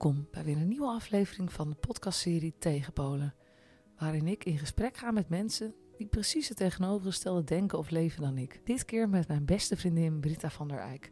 [0.00, 3.34] Welkom bij weer een nieuwe aflevering van de podcastserie Tegenpolen.
[3.98, 8.38] Waarin ik in gesprek ga met mensen die precies het tegenovergestelde denken of leven dan
[8.38, 8.60] ik.
[8.64, 11.10] Dit keer met mijn beste vriendin Britta van der Eyck.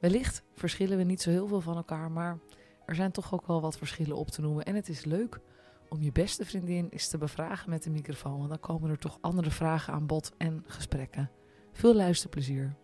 [0.00, 2.38] Wellicht verschillen we niet zo heel veel van elkaar, maar
[2.86, 4.64] er zijn toch ook wel wat verschillen op te noemen.
[4.64, 5.40] En het is leuk
[5.88, 9.18] om je beste vriendin eens te bevragen met de microfoon, want dan komen er toch
[9.20, 11.30] andere vragen aan bod en gesprekken.
[11.72, 12.76] Veel luisterplezier.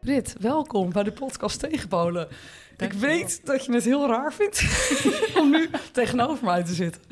[0.00, 2.28] Brit, welkom bij de podcast Tegenpolen.
[2.76, 4.64] Ik weet dat je het heel raar vindt
[5.40, 7.02] om nu tegenover mij te zitten.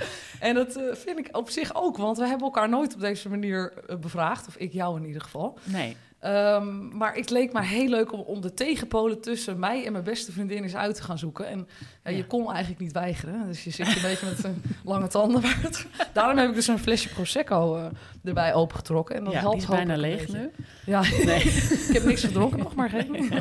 [0.41, 3.29] En dat eh, vind ik op zich ook, want we hebben elkaar nooit op deze
[3.29, 4.47] manier eh, bevraagd.
[4.47, 5.59] Of ik jou in ieder geval.
[5.65, 5.97] Nee.
[6.25, 10.05] Um, maar het leek me heel leuk om, om, de tegenpolen tussen mij en mijn
[10.05, 11.49] beste vriendin eens uit te gaan zoeken.
[11.49, 11.69] En
[12.05, 13.47] ja, je kon eigenlijk niet weigeren.
[13.47, 15.43] Dus je zit een beetje met een lange tanden.
[16.13, 17.85] daarom heb ik dus een flesje Prosecco uh,
[18.25, 19.17] erbij opengetrokken.
[19.17, 20.51] En dat ja, helpt die is bijna leeg nu.
[20.87, 21.43] Ja, nee.
[21.89, 23.33] ik heb niks gedronken nog, maar geen.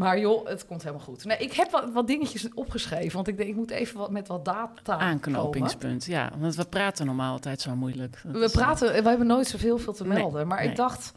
[0.00, 1.24] Maar joh, het komt helemaal goed.
[1.24, 4.28] Nee, ik heb wat, wat, dingetjes opgeschreven, want ik denk, ik moet even wat, met
[4.28, 6.32] wat data Aanknopingspunt, ja.
[6.38, 8.20] Want we praten normaal altijd zo moeilijk.
[8.24, 10.32] Dat we praten, we hebben nooit zoveel veel te melden.
[10.32, 10.68] Nee, maar nee.
[10.68, 11.12] ik dacht,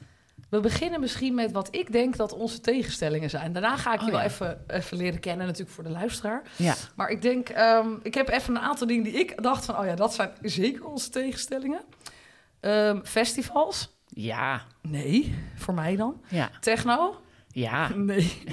[0.49, 3.53] we beginnen misschien met wat ik denk dat onze tegenstellingen zijn.
[3.53, 4.25] Daarna ga ik je oh, wel ja.
[4.25, 6.41] even, even leren kennen, natuurlijk voor de luisteraar.
[6.55, 6.75] Ja.
[6.95, 9.85] Maar ik denk, um, ik heb even een aantal dingen die ik dacht van, oh
[9.85, 11.81] ja, dat zijn zeker onze tegenstellingen.
[12.61, 13.91] Um, festivals?
[14.07, 14.61] Ja.
[14.81, 16.21] Nee, voor mij dan.
[16.27, 16.49] Ja.
[16.59, 17.21] Techno?
[17.53, 17.87] Ja.
[17.95, 18.43] Nee.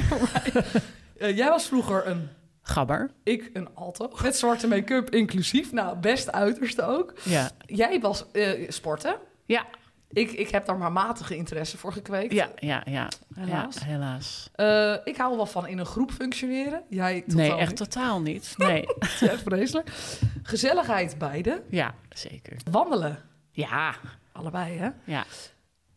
[1.19, 2.29] uh, jij was vroeger een...
[2.63, 3.11] Gabber.
[3.25, 4.13] Ik een alto.
[4.23, 5.73] Met zwarte make-up inclusief.
[5.73, 7.13] Nou, best uiterste ook.
[7.25, 7.51] Ja.
[7.67, 9.17] Jij was uh, sporten.
[9.47, 9.67] Ja.
[10.13, 12.33] Ik, ik heb daar maar matige interesse voor gekweekt.
[12.33, 13.09] Ja, ja, ja.
[13.35, 13.75] Helaas.
[13.79, 14.51] Ja, helaas.
[14.57, 16.83] Uh, ik hou wel van in een groep functioneren.
[16.89, 17.77] Jij totaal Nee, echt niet.
[17.77, 18.55] totaal niet.
[18.57, 18.85] Nee.
[19.21, 19.91] ja, vreselijk.
[20.43, 21.63] Gezelligheid beide.
[21.69, 22.57] Ja, zeker.
[22.71, 23.19] Wandelen.
[23.51, 23.95] Ja.
[24.33, 24.89] Allebei, hè?
[25.05, 25.25] Ja.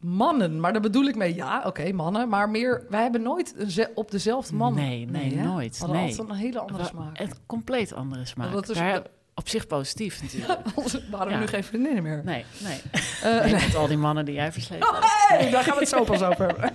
[0.04, 2.30] Mannen, maar daar bedoel ik mee, ja, oké, okay, mannen.
[2.30, 4.74] Maar meer, wij hebben nooit een op dezelfde man.
[4.74, 5.78] Nee, nee, nee nooit.
[5.78, 6.20] We hadden nee.
[6.20, 7.20] een hele andere smaak.
[7.20, 8.52] Een compleet andere smaak.
[8.52, 9.02] Dat is Daar,
[9.34, 10.60] op zich positief natuurlijk.
[10.76, 11.40] Ja, waren we ja.
[11.40, 12.22] nu geen vriendinnen meer?
[12.26, 12.82] Nee, nee.
[13.24, 15.90] Uh, nee, Met al die mannen die jij versleten oh, hey, daar gaan we het
[15.90, 16.74] zo pas over hebben.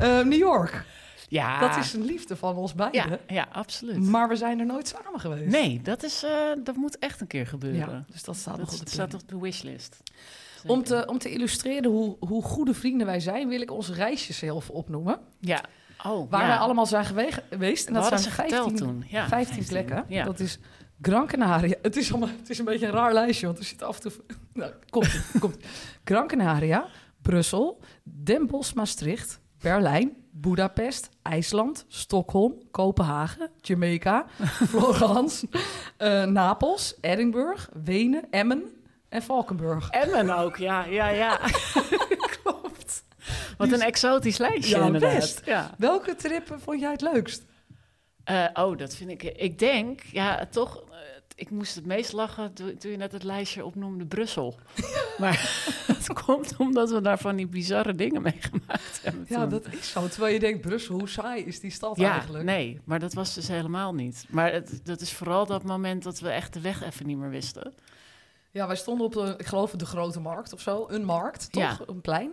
[0.00, 0.84] uh, New York.
[1.28, 1.60] Ja.
[1.60, 3.10] Dat is een liefde van ons beiden.
[3.10, 3.98] Ja, ja, absoluut.
[3.98, 5.50] Maar we zijn er nooit samen geweest.
[5.50, 6.30] Nee, dat, is, uh,
[6.64, 7.94] dat moet echt een keer gebeuren.
[7.94, 9.96] Ja, dus dat staat dat nog op de, staat op de wishlist.
[10.66, 14.38] Om te, om te illustreren hoe, hoe goede vrienden wij zijn, wil ik onze reisjes
[14.38, 15.18] zelf opnoemen.
[15.40, 15.64] Ja.
[16.06, 16.46] Oh, waar ja.
[16.46, 17.86] wij allemaal zijn geweest.
[17.86, 19.04] En dat zijn 15, toen.
[19.08, 20.04] Ja, 15, 15 plekken.
[20.08, 20.24] Ja.
[20.24, 20.58] Dat is
[21.00, 21.76] Gran Canaria.
[21.82, 24.02] Het is, allemaal, het is een beetje een raar lijstje, want er zit af en
[24.02, 24.12] toe...
[24.52, 25.56] Nou, komt, komt.
[26.04, 26.86] Gran Canaria,
[27.22, 34.26] Brussel, Den Bosch, Maastricht, Berlijn, Budapest, IJsland, Stockholm, Kopenhagen, Jamaica,
[34.68, 35.46] Florence,
[35.98, 38.62] uh, Napels, Edinburgh, Wenen, Emmen
[39.14, 39.90] en Valkenburg.
[39.90, 41.40] Emmen ook, ja, ja, ja.
[42.42, 43.04] Klopt.
[43.56, 45.14] Wat een exotisch lijstje ja, inderdaad.
[45.14, 45.42] Best.
[45.44, 45.74] Ja.
[45.78, 47.44] Welke trip vond jij het leukst?
[48.30, 49.22] Uh, oh, dat vind ik...
[49.22, 50.82] Ik denk, ja, toch...
[50.88, 50.94] Uh,
[51.36, 54.58] ik moest het meest lachen toen, toen je net het lijstje opnoemde Brussel.
[55.18, 59.26] maar het komt omdat we daar van die bizarre dingen meegemaakt hebben.
[59.28, 59.48] Ja, toen.
[59.48, 60.08] dat is zo.
[60.08, 62.44] Terwijl je denkt, Brussel, hoe saai is die stad ja, eigenlijk?
[62.44, 64.24] nee, maar dat was dus helemaal niet.
[64.28, 67.30] Maar het, dat is vooral dat moment dat we echt de weg even niet meer
[67.30, 67.74] wisten.
[68.54, 70.86] Ja, wij stonden op, de, ik geloof, de grote markt of zo.
[70.88, 71.62] Een markt, toch?
[71.62, 71.78] Ja.
[71.86, 72.30] Een plein.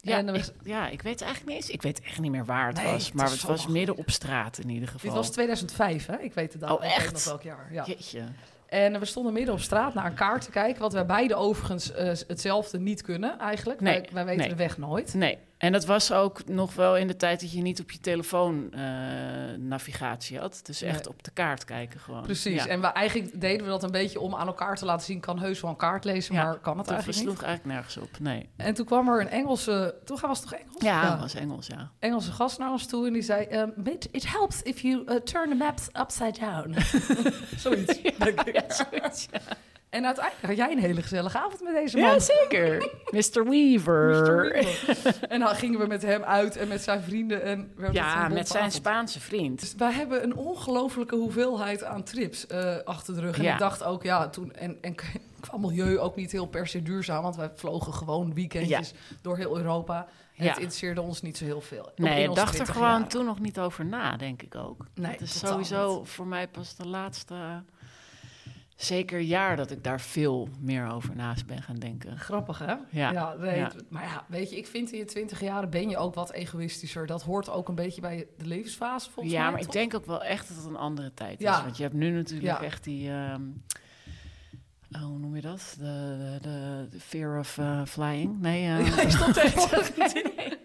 [0.00, 1.70] Ja, en ik, ja, ik weet eigenlijk niet eens.
[1.74, 3.12] Ik weet echt niet meer waar het Nee, was.
[3.12, 5.10] Maar het was midden op straat in ieder geval.
[5.10, 6.18] Dit was 2005, hè?
[6.18, 7.12] Ik weet het dan Oh, echt?
[7.12, 7.72] nog welk jaar.
[7.72, 7.84] Ja.
[7.84, 8.22] Jeetje.
[8.66, 10.80] En we stonden midden op straat naar een kaart te kijken.
[10.80, 11.96] Wat wij beide overigens uh,
[12.26, 13.80] hetzelfde niet kunnen eigenlijk.
[13.80, 14.48] Nee, wij, wij weten nee.
[14.48, 15.14] de weg nooit.
[15.14, 18.00] Nee, en dat was ook nog wel in de tijd dat je niet op je
[18.00, 18.80] telefoon uh,
[19.58, 20.60] navigatie had.
[20.62, 21.08] Dus echt Nee.
[21.08, 22.22] op de kaart kijken gewoon.
[22.22, 22.64] Precies.
[22.64, 22.66] Ja.
[22.70, 25.20] En we, eigenlijk deden we dat een beetje om aan elkaar te laten zien...
[25.20, 27.44] kan heus wel een kaart lezen, Ja, maar kan het dat eigenlijk sloeg niet.
[27.44, 28.48] eigenlijk nergens op, nee.
[28.56, 29.94] En toen kwam er een Engelse...
[30.04, 30.82] Toen was het toch Engels?
[30.82, 31.90] Ja, dat was Engels, ja.
[31.98, 33.46] Engelse gast naar ons toe en die zei...
[33.50, 36.74] Um, it, it helps if you uh, turn the maps upside down.
[37.56, 38.52] Zoiets, denk ik.
[38.54, 39.40] Ja, zoiets, ja.
[39.90, 42.12] En uiteindelijk had jij een hele gezellige avond met deze man.
[42.12, 42.90] Ja, zeker.
[43.16, 43.44] Mr.
[43.50, 44.08] Weaver.
[44.22, 44.50] Mr.
[44.52, 45.28] Weaver.
[45.28, 47.42] en dan gingen we met hem uit en met zijn vrienden.
[47.42, 48.74] En werd Ja, met zijn avond.
[48.74, 49.60] Spaanse vriend.
[49.60, 53.36] Dus wij hebben een ongelofelijke hoeveelheid aan trips eh, achter de rug.
[53.38, 53.52] En Ja.
[53.52, 54.52] ik dacht ook, ja, toen...
[54.52, 54.94] En, en
[55.40, 57.22] qua milieu ook niet heel per se duurzaam.
[57.22, 58.92] Want wij vlogen gewoon weekendjes
[59.22, 60.06] door heel Europa.
[60.36, 60.50] En Ja.
[60.50, 61.92] Het interesseerde ons niet zo heel veel.
[61.96, 64.86] Nee, ik dacht er 20 gewoon toen nog niet over na, denk ik ook.
[64.94, 66.08] Nee, Het is sowieso niet.
[66.08, 67.62] voor mij pas de laatste
[68.78, 72.18] zeker jaar dat ik daar veel meer over naast ben gaan denken.
[72.18, 72.74] Grappig, hè?
[72.90, 73.10] Ja.
[73.12, 73.36] Ja.
[73.38, 76.32] het- Maar ja, weet je, ik vind in je twintig jaren ben je ook wat
[76.32, 77.06] egoïstischer.
[77.06, 79.50] Dat hoort ook een beetje bij de levensfase, volgens ja, mij.
[79.50, 81.56] maar ik denk ook wel echt dat het een andere tijd Ja.
[81.56, 81.62] is.
[81.64, 82.62] Want je hebt nu natuurlijk Ja.
[82.62, 83.10] echt die...
[83.10, 83.42] ehm,
[84.92, 85.76] oh, hoe noem je dat?
[85.78, 88.40] De, de, de, fear of eh, flying?
[88.40, 90.56] Nee, eh, Ja, ik stond tegenwoordig nee.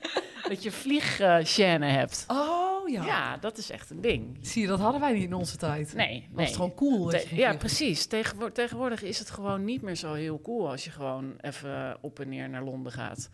[0.50, 2.24] dat je vliegscène hebt.
[2.27, 3.06] Oh ja.
[3.06, 3.38] Ja.
[3.38, 4.38] dat is echt een ding.
[4.41, 5.94] Zie je, dat hadden wij niet in onze tijd.
[5.94, 7.07] Nee, Was het gewoon cool?
[7.07, 8.06] Te- je ja, precies.
[8.06, 12.19] Tegenwo- tegenwoordig is het gewoon niet meer zo heel cool als je gewoon even op
[12.19, 13.30] en neer naar Londen gaat.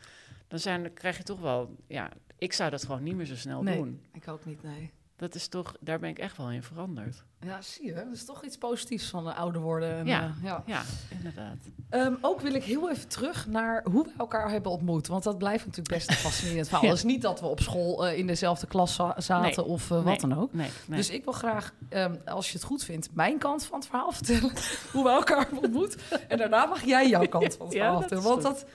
[0.47, 3.35] Dan, zijn, dan krijg je toch wel, ja, ik zou dat gewoon niet meer zo
[3.35, 3.77] snel Nee.
[3.77, 4.01] doen.
[4.13, 4.91] Ik ook niet, nee.
[5.15, 7.23] Dat is toch, daar ben ik echt wel in veranderd.
[7.45, 7.93] Ja, zie je.
[7.93, 9.95] Dat is toch iets positiefs van de ouder worden.
[9.97, 10.21] En, Ja.
[10.23, 10.63] eh, ja.
[10.65, 11.55] Ja, inderdaad.
[11.89, 15.07] Ehm, ook wil ik heel even terug naar hoe we elkaar hebben ontmoet.
[15.07, 16.83] Want dat blijft natuurlijk best een fascinerend verhaal.
[16.83, 16.89] Ja.
[16.89, 19.73] Het is niet dat we op school eh, in dezelfde klas za- zaten Nee.
[19.73, 20.53] of eh, wat dan ook.
[20.53, 20.69] Nee.
[20.85, 24.11] Dus ik wil graag, ehm, als je het goed vindt, mijn kant van het verhaal
[24.21, 24.51] vertellen.
[24.91, 25.95] hoe we elkaar hebben ontmoet.
[26.27, 28.23] En daarna mag jij jouw kant van het Ja, verhaal vertellen.
[28.23, 28.65] Want dat,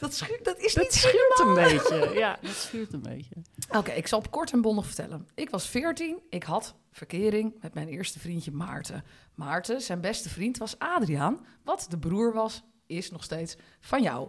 [0.00, 2.10] dat, schuurt, dat is dat niet schuurt een beetje.
[2.14, 3.34] Ja, dat schuurt een beetje.
[3.76, 5.28] Oké, ik zal het kort en bondig vertellen.
[5.34, 9.04] Ik was 14, ik had verkering met mijn eerste vriendje Maarten.
[9.34, 14.28] Maarten, zijn beste vriend, was Adriaan, wat de broer was, is nog steeds van jou.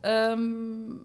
[0.00, 0.40] Ehm,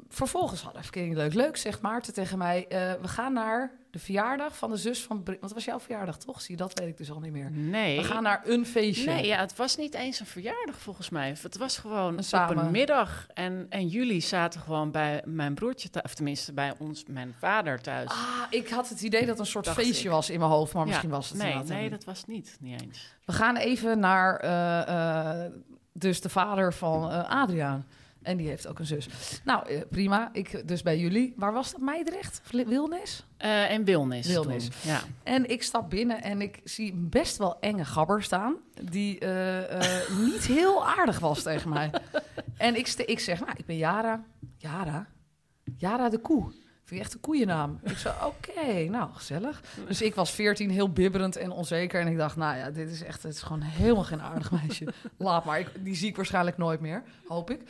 [0.09, 1.33] vervolgens hadden we verkering leuk.
[1.33, 2.67] Leuk, zegt Maarten tegen mij.
[2.67, 5.21] eh, we gaan naar de verjaardag van de zus van...
[5.25, 6.41] Want het was jouw verjaardag, toch?
[6.41, 7.51] Zie dat weet ik dus al niet meer.
[7.51, 7.97] Nee.
[7.97, 9.05] We gaan naar een feestje.
[9.11, 11.35] Nee, ja, het was niet eens een verjaardag volgens mij.
[11.41, 12.57] Het was gewoon Samen.
[12.57, 13.27] op een middag.
[13.33, 15.89] En, en jullie zaten gewoon bij mijn broertje.
[16.03, 18.09] Of tenminste, bij ons, mijn vader thuis.
[18.09, 20.13] Ah, ik had het idee dat een soort Dacht feestje ik.
[20.13, 20.73] was in mijn hoofd.
[20.73, 22.57] Maar Ja, misschien was het Nee, nee, dat was niet.
[22.59, 23.15] Niet eens.
[23.25, 25.51] We gaan even naar eh, eh,
[25.93, 27.85] dus de vader van Adriaan.
[28.25, 29.07] En die heeft ook een zus.
[29.43, 30.29] Nou, eh, prima.
[30.33, 31.33] Ik dus bij jullie.
[31.37, 31.81] Waar was dat?
[31.81, 32.41] Meidrecht?
[32.51, 33.25] Wilnis?
[33.37, 34.27] Eh, en Wilnis.
[34.27, 34.63] Wilnis.
[34.65, 35.01] toen, Ja.
[35.23, 38.55] En ik stap binnen en ik zie best wel enge gabber staan.
[38.81, 41.89] Die eh, niet heel aardig was tegen mij.
[42.57, 44.23] En ik, ik zeg, nou, ik ben Jara.
[44.57, 45.07] Jara?
[45.77, 46.51] Jara de koe.
[46.85, 47.79] Vind je echt een koeiennaam?
[47.83, 49.61] Ik zei, oké, nou, gezellig.
[49.87, 52.01] Dus ik was veertien, heel bibberend en onzeker.
[52.01, 54.93] En ik dacht, nou ja, dit is echt, het is gewoon helemaal geen aardig meisje.
[55.17, 57.61] Laat maar, ik, die zie ik waarschijnlijk nooit meer, hoop ik.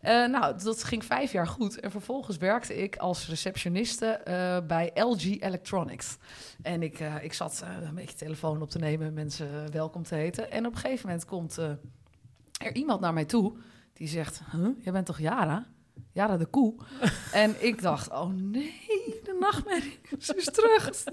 [0.00, 1.80] Eh, nou, dat ging vijf jaar goed.
[1.80, 6.16] En vervolgens werkte ik als receptioniste eh, bij LG Electronics.
[6.62, 10.50] En ik, eh, ik zat een beetje telefoon op te nemen, mensen welkom te heten.
[10.50, 11.78] En op een gegeven moment komt er
[12.72, 13.56] iemand naar mij toe
[13.92, 15.66] die zegt, huh, jij bent toch Jara?
[16.18, 16.74] Jara de koe.
[17.32, 19.98] en ik dacht, oh nee, de nachtmerrie.
[20.18, 20.94] Ze is terug.
[20.94, 21.10] Ze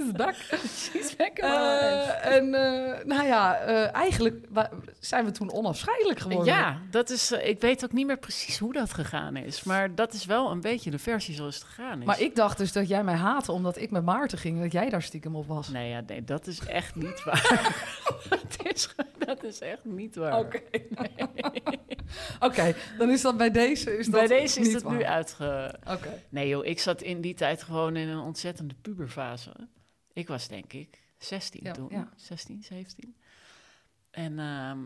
[1.00, 1.38] is back.
[1.38, 4.48] Eh, en eh, nou ja, eh, eigenlijk
[5.00, 6.54] zijn we toen onafscheidelijk geworden.
[6.54, 9.64] Ja, dat is, ik weet ook niet meer precies hoe dat gegaan is.
[9.64, 12.06] Maar dat is wel een beetje de versie zoals het gegaan is.
[12.06, 14.90] Maar ik dacht dus dat jij mij haatte omdat ik met Maarten ging dat jij
[14.90, 15.70] daar stiekem op was.
[15.70, 17.76] Nee, ja, nee, dat is echt niet waar.
[18.66, 18.96] dat, is,
[19.26, 20.40] dat is echt niet waar.
[20.40, 20.62] Oké.
[22.40, 23.98] Oké, dan is dat bij deze.
[23.98, 25.80] Is Bij dat deze is het nu uitge...
[25.88, 26.22] Oké.
[26.30, 29.68] Nee joh, ik zat in die tijd gewoon in een ontzettende puberfase.
[30.14, 32.10] Ik was denk ik 16 Ja, toen, ja.
[32.16, 33.16] 16, 17.
[34.12, 34.80] En ehm,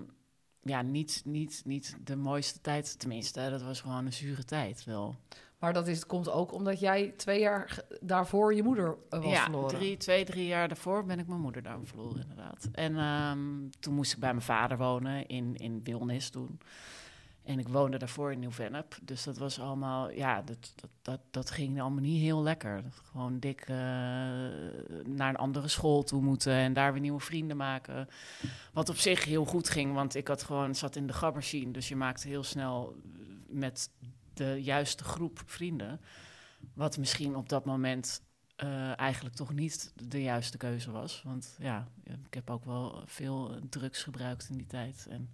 [0.61, 5.15] ja, niet, niet, niet de mooiste tijd, tenminste, dat was gewoon een zure tijd wel.
[5.59, 9.43] Maar dat is, komt ook omdat jij twee jaar daarvoor je moeder eh, was ja,
[9.43, 9.77] verloren.
[9.77, 12.69] drie, twee, drie jaar daarvoor ben ik mijn moeder daar verloren inderdaad.
[12.71, 16.59] En ehm, toen moest ik bij mijn vader wonen in, in Wilnis toen.
[17.43, 18.97] En ik woonde daarvoor in Nieuw-Vennep.
[19.01, 22.83] Dus dat was allemaal, ja, dat, dat, dat, dat ging allemaal niet heel lekker.
[23.11, 23.75] Gewoon dik eh,
[25.05, 28.07] naar een andere school toe moeten en daar weer nieuwe vrienden maken.
[28.73, 31.71] Wat op zich heel goed ging, want ik had gewoon, zat in de gabberscene.
[31.71, 32.95] Dus je maakte heel snel
[33.47, 33.89] met
[34.39, 36.01] de juiste groep vrienden.
[36.73, 38.21] Wat misschien op dat moment
[38.55, 41.21] eh, eigenlijk toch niet de juiste keuze was.
[41.23, 45.07] Want ja, ik heb ook wel veel drugs gebruikt in die tijd.
[45.09, 45.29] En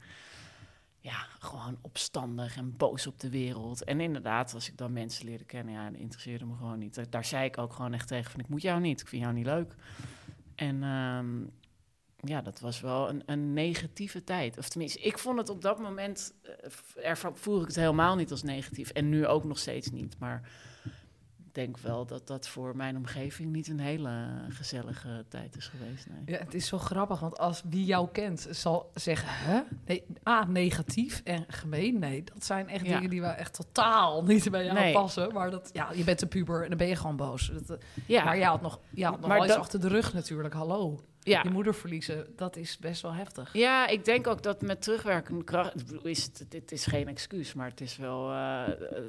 [1.00, 3.84] ja, gewoon opstandig en boos op de wereld.
[3.84, 7.12] En inderdaad, als ik dan mensen leerde kennen, ja, dat interesseerde me gewoon niet.
[7.12, 9.34] Daar zei ik ook gewoon echt tegen van, ik moet jou niet, ik vind jou
[9.34, 9.76] niet leuk.
[10.56, 11.44] En ehm,
[12.28, 14.58] ja, dat was wel een, een negatieve tijd.
[14.58, 16.34] Of tenminste, ik vond het op dat moment,
[16.96, 18.90] eh, ervan voel ik het helemaal niet als negatief.
[18.90, 20.50] En nu ook nog steeds niet, maar
[21.48, 26.08] ik denk wel dat dat voor mijn omgeving niet een hele gezellige tijd is geweest.
[26.10, 26.22] Nee.
[26.38, 29.62] Ja, het is zo grappig, want als wie jou kent zal zeggen, hè?
[29.86, 32.00] Nee, A, negatief en gemeen.
[32.00, 32.96] Nee, dat zijn echt Ja.
[32.96, 34.94] dingen die we echt totaal niet bij jou Nee.
[34.94, 35.34] passen.
[35.34, 37.52] Maar dat, ja, je bent een puber en dan ben je gewoon boos.
[37.54, 40.54] Dat, eh, Ja, Maar je had nog, had nog Maar wel achter de rug natuurlijk.
[40.54, 41.42] Hallo, ja.
[41.44, 43.54] je moeder verliezen, dat is best wel heftig.
[43.54, 46.04] Ja, ik denk ook dat met terugwerkende kracht.
[46.04, 48.32] Is het, dit is geen excuus, maar het is wel.
[48.32, 48.64] eh,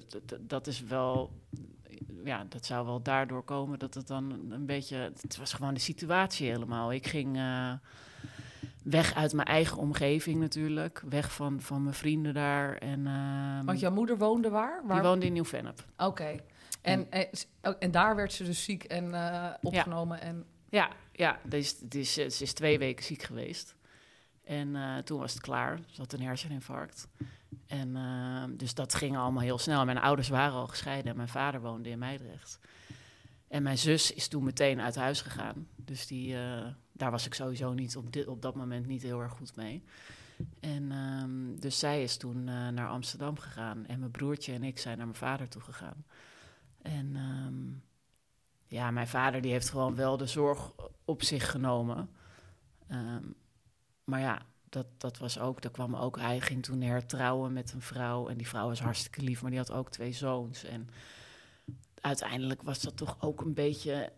[0.09, 1.33] d- dat is wel.
[2.25, 4.97] Ja, dat zou wel daardoor komen dat het dan een beetje.
[4.97, 6.93] Het was gewoon de situatie helemaal.
[6.93, 7.73] Ik ging eh,
[8.83, 11.03] weg uit mijn eigen omgeving natuurlijk.
[11.09, 12.77] Weg van, van mijn vrienden daar.
[12.77, 14.83] En, ehm, Want jouw moeder woonde waar?
[14.87, 15.01] waar?
[15.01, 15.85] die woonde in Nieuw-Vennep.
[15.97, 16.37] Oké.
[16.83, 17.25] En, eh,
[17.63, 20.21] oh, en daar werd ze dus ziek en eh, opgenomen.
[20.21, 21.79] En, Ja, ja dus,
[22.13, 23.75] ze is twee weken ziek geweest.
[24.45, 25.81] En eh, toen was het klaar.
[25.87, 27.09] Ze had een herseninfarct.
[27.67, 29.85] En eh, dus dat ging allemaal heel snel.
[29.85, 32.59] Mijn ouders waren al gescheiden en mijn vader woonde in Meidrecht.
[33.49, 35.69] En mijn zus is toen meteen uit huis gegaan.
[35.77, 39.21] Dus die, eh, daar was ik sowieso niet op, dit, op dat moment niet heel
[39.21, 39.83] erg goed mee.
[40.61, 43.87] En ehm, dus zij is toen eh, naar Amsterdam gegaan.
[43.87, 46.05] En mijn broertje en ik zijn naar mijn vader toe gegaan.
[46.83, 47.86] En ehm,
[48.67, 50.73] ja, mijn vader die heeft gewoon wel de zorg
[51.05, 52.11] op zich genomen.
[52.89, 53.25] Ehm,
[54.05, 57.83] maar ja, dat, dat was ook, daar kwam ook, hij ging toen hertrouwen met een
[57.83, 58.29] vrouw.
[58.29, 60.65] En die vrouw was hartstikke lief, maar die had ook twee zoons.
[60.65, 60.89] En
[62.01, 64.13] uiteindelijk was dat toch ook een beetje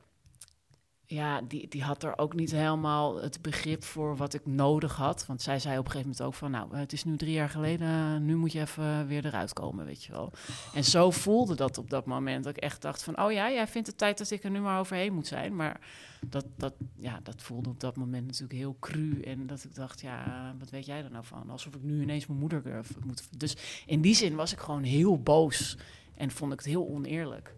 [1.10, 5.26] ja, die, die had er ook niet helemaal het begrip voor wat ik nodig had.
[5.26, 6.50] Want zij zei op een gegeven moment ook van...
[6.50, 10.04] nou, het is nu drie jaar geleden, nu moet je even weer eruit komen, weet
[10.04, 10.32] je wel.
[10.74, 12.44] En zo voelde dat op dat moment.
[12.44, 14.60] Dat ik echt dacht van, oh ja, jij vindt het tijd dat ik er nu
[14.60, 15.56] maar overheen moet zijn.
[15.56, 15.80] Maar
[16.26, 19.20] dat, dat, ja, dat voelde op dat moment natuurlijk heel cru.
[19.20, 21.50] En dat ik dacht, ja, wat weet jij er nou van?
[21.50, 23.28] Alsof ik nu ineens mijn moeder moet...
[23.38, 25.76] Dus in die zin was ik gewoon heel boos.
[26.14, 27.56] En vond ik het heel oneerlijk.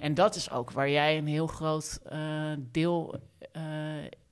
[0.00, 3.20] En dat is ook waar jij een heel groot uh, deel
[3.56, 3.62] uh,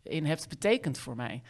[0.03, 1.43] in hebt betekend voor mij.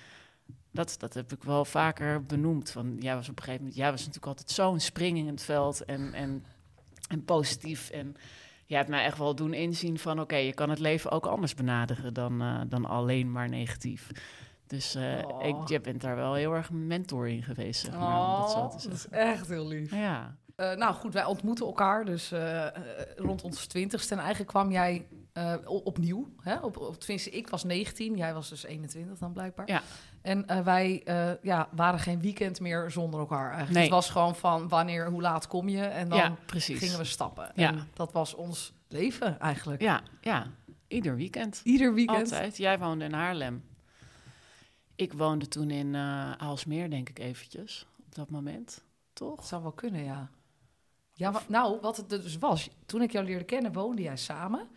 [0.70, 2.70] Dat, dat heb ik wel vaker benoemd.
[2.70, 5.42] Van, jij was op een gegeven moment, jij was natuurlijk altijd zo'n spring in het
[5.42, 6.44] veld en, en,
[7.08, 7.90] en positief.
[7.90, 8.16] En
[8.66, 11.54] jij hebt mij echt wel doen inzien van, oké, je kan het leven ook anders
[11.54, 14.10] benaderen dan, uh, dan alleen maar negatief.
[14.66, 15.46] Dus oh.
[15.46, 18.78] ik, je bent daar wel heel erg mentor in geweest, zeg maar, oh, dat, zo
[18.78, 19.90] te dat is echt heel lief.
[19.90, 20.36] Ja.
[20.60, 22.66] Uh, nou goed, wij ontmoeten elkaar dus uh,
[23.16, 24.14] rond ons twintigste.
[24.14, 26.28] En eigenlijk kwam jij uh, opnieuw.
[26.40, 26.56] Hè?
[26.56, 29.68] Op, op, tenminste, ik was 19, jij was dus 21 dan blijkbaar.
[29.68, 29.82] Ja.
[30.22, 31.02] En wij
[31.42, 33.72] ja, waren geen weekend meer zonder elkaar eigenlijk.
[33.72, 33.82] Nee.
[33.82, 35.82] Het was gewoon van wanneer, hoe laat kom je?
[35.82, 37.50] En dan ja, gingen we stappen.
[37.54, 37.68] Ja.
[37.68, 39.82] En dat was ons leven eigenlijk.
[39.82, 40.46] Ja, ja.
[40.88, 41.60] ieder weekend.
[41.64, 42.32] Ieder weekend.
[42.32, 42.56] Altijd.
[42.56, 43.64] Jij woonde in Haarlem.
[44.94, 45.96] Ik woonde toen in
[46.38, 48.82] Aalsmeer, denk ik eventjes, op dat moment.
[49.12, 49.36] Toch?
[49.36, 50.30] Dat zou wel kunnen, ja.
[51.18, 54.68] Ja, maar, nou, wat het dus was, toen ik jou leerde kennen, woonde jij samen.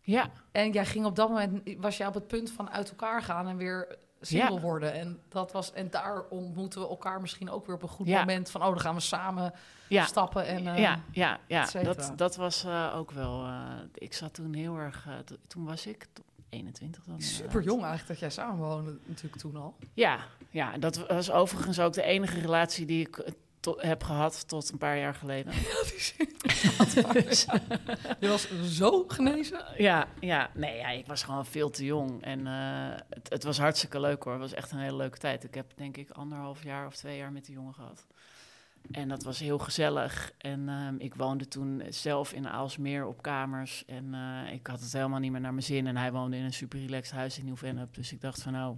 [0.00, 0.30] Ja.
[0.52, 3.48] En jij ging op dat moment, was jij op het punt van uit elkaar gaan
[3.48, 4.60] en weer single ja.
[4.60, 4.92] worden.
[4.92, 8.18] En, dat was, en daar ontmoeten we elkaar misschien ook weer op een goed ja.
[8.18, 9.52] moment van, oh, dan gaan we samen
[9.88, 10.04] ja.
[10.04, 10.46] stappen.
[10.46, 11.66] En, uh, ja, ja, ja.
[11.82, 15.08] Dat, dat was uh, ook wel, uh, ik zat toen heel erg,
[15.46, 16.08] toen was ik
[16.48, 17.20] 21 dan.
[17.20, 19.76] Super jong eigenlijk dat jij samenwoonde natuurlijk toen al.
[19.94, 20.18] Ja,
[20.50, 23.32] ja, dat was overigens ook de enige relatie die ik
[23.76, 25.52] heb gehad tot een paar jaar geleden.
[26.94, 27.60] Ja,
[28.20, 29.64] je was zo genezen?
[29.76, 30.50] Ja, ja.
[30.54, 32.22] Nee, ja, ik was gewoon veel te jong.
[32.22, 34.32] En uh, het, het, was hartstikke leuk hoor.
[34.32, 35.44] Het was echt een hele leuke tijd.
[35.44, 38.06] Ik heb denk ik anderhalf jaar of twee jaar met die jongen gehad.
[38.90, 40.32] En dat was heel gezellig.
[40.38, 43.84] En uh, ik woonde toen zelf in Aalsmeer op kamers.
[43.86, 45.86] En uh, ik had het helemaal niet meer naar mijn zin.
[45.86, 47.94] En hij woonde in een super relaxed huis in Nieuw-Vennep.
[47.94, 48.76] Dus ik dacht van nou,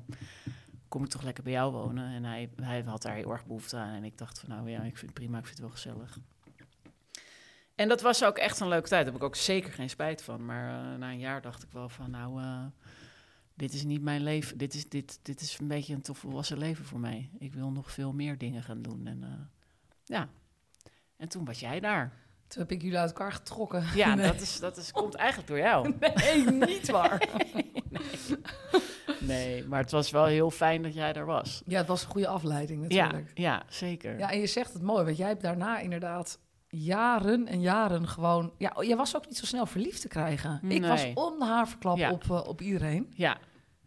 [0.88, 2.14] kom ik toch lekker bij jou wonen.
[2.14, 3.94] En hij, hij had daar heel erg behoefte aan.
[3.94, 6.18] En ik dacht van, nou ja, ik vind het prima, ik vind het wel gezellig.
[7.74, 9.04] En dat was ook echt een leuke tijd.
[9.04, 10.44] Daar heb ik ook zeker geen spijt van.
[10.44, 12.64] Maar uh, na een jaar dacht ik wel van, nou, uh,
[13.54, 14.58] dit is niet mijn leven.
[14.58, 17.30] Dit is, dit, dit is een beetje een te volwassen leven voor mij.
[17.38, 19.06] Ik wil nog veel meer dingen gaan doen.
[19.06, 19.28] En uh,
[20.04, 20.28] ja,
[21.16, 22.12] en toen was jij daar.
[22.46, 23.84] Toen heb ik jullie uit elkaar getrokken.
[23.94, 24.26] Ja, nee.
[24.26, 25.94] dat, is, dat is, komt eigenlijk door jou.
[26.14, 27.28] Nee, niet waar.
[27.44, 27.82] nee,
[29.34, 29.64] nee.
[29.64, 31.62] Maar het was wel heel fijn dat jij er was.
[31.66, 33.30] Ja, het was een goede afleiding natuurlijk.
[33.34, 34.18] Ja, ja zeker.
[34.18, 38.52] Ja, en je zegt het mooi, want jij hebt daarna inderdaad jaren en jaren gewoon...
[38.58, 40.58] Ja, jij was ook niet zo snel verliefd te krijgen.
[40.62, 40.76] Nee.
[40.76, 42.10] Ik was om de haarverklap Ja.
[42.10, 43.12] op, uh, op iedereen.
[43.14, 43.36] Ja.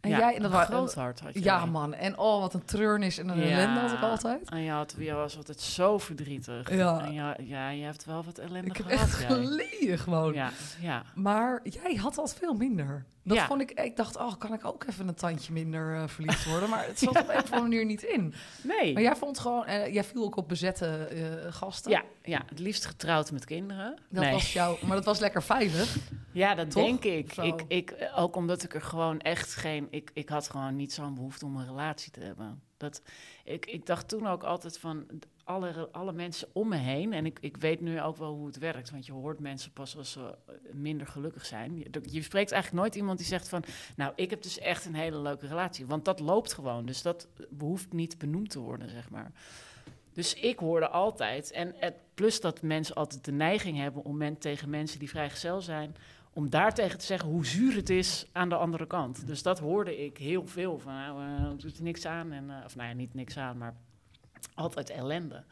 [0.01, 0.35] En ja, jij...
[0.35, 1.43] En dat een wa- groot hart had je.
[1.43, 1.93] Ja, man.
[1.93, 4.50] En oh, wat een treurnis en een ellende had ik altijd.
[4.50, 6.75] En je, had, je was altijd zo verdrietig.
[6.75, 7.05] Ja.
[7.05, 9.01] En ja, ja, je hebt wel wat ellende Ik heb gehad.
[9.07, 9.27] echt jij.
[9.29, 10.33] geleden gewoon.
[10.33, 11.03] Ja, ja.
[11.15, 13.05] Maar jij had dat veel minder.
[13.23, 13.47] Dat Ja.
[13.47, 13.71] vond ik...
[13.71, 16.69] Ik dacht, oh, kan ik ook even een tandje minder eh, verliefd worden?
[16.69, 18.33] Maar het zat op een of andere manier niet in.
[18.61, 18.93] Nee.
[18.93, 19.65] Maar jij vond gewoon...
[19.65, 21.91] eh, jij viel ook op bezette eh, gasten.
[21.91, 23.97] ja, ja, het liefst getrouwd met kinderen.
[24.09, 24.31] Dat nee.
[24.33, 24.77] was jouw...
[24.81, 25.95] Maar dat was lekker veilig.
[26.33, 26.83] Ja, dat Toch?
[26.83, 27.33] denk ik.
[27.33, 27.41] Zo.
[27.41, 28.09] ik, ik.
[28.15, 29.87] Ook omdat ik er gewoon echt geen...
[29.89, 32.61] Ik, ik had gewoon niet zo'n behoefte om een relatie te hebben.
[32.77, 33.01] Dat,
[33.43, 35.05] ik, ik dacht toen ook altijd van
[35.43, 37.13] alle, alle mensen om me heen...
[37.13, 38.91] en ik, ik weet nu ook wel hoe het werkt...
[38.91, 41.77] want je hoort mensen pas als ze eh, minder gelukkig zijn.
[41.77, 43.63] Je, je spreekt eigenlijk nooit iemand die zegt van...
[43.95, 45.86] nou, ik heb dus echt een hele leuke relatie.
[45.86, 49.31] Want dat loopt gewoon, dus dat behoeft niet benoemd te worden, zeg maar.
[50.13, 54.38] Dus ik hoorde altijd, en het, plus dat mensen altijd de neiging hebben om men,
[54.38, 55.95] tegen mensen die vrijgezel zijn,
[56.33, 59.27] om daartegen te zeggen hoe zuur het is aan de andere kant.
[59.27, 62.31] Dus dat hoorde ik heel veel van, nou, eh, doet er niks aan.
[62.31, 63.75] En, eh, of nou ja, niet niks aan, maar
[64.53, 65.43] altijd ellende.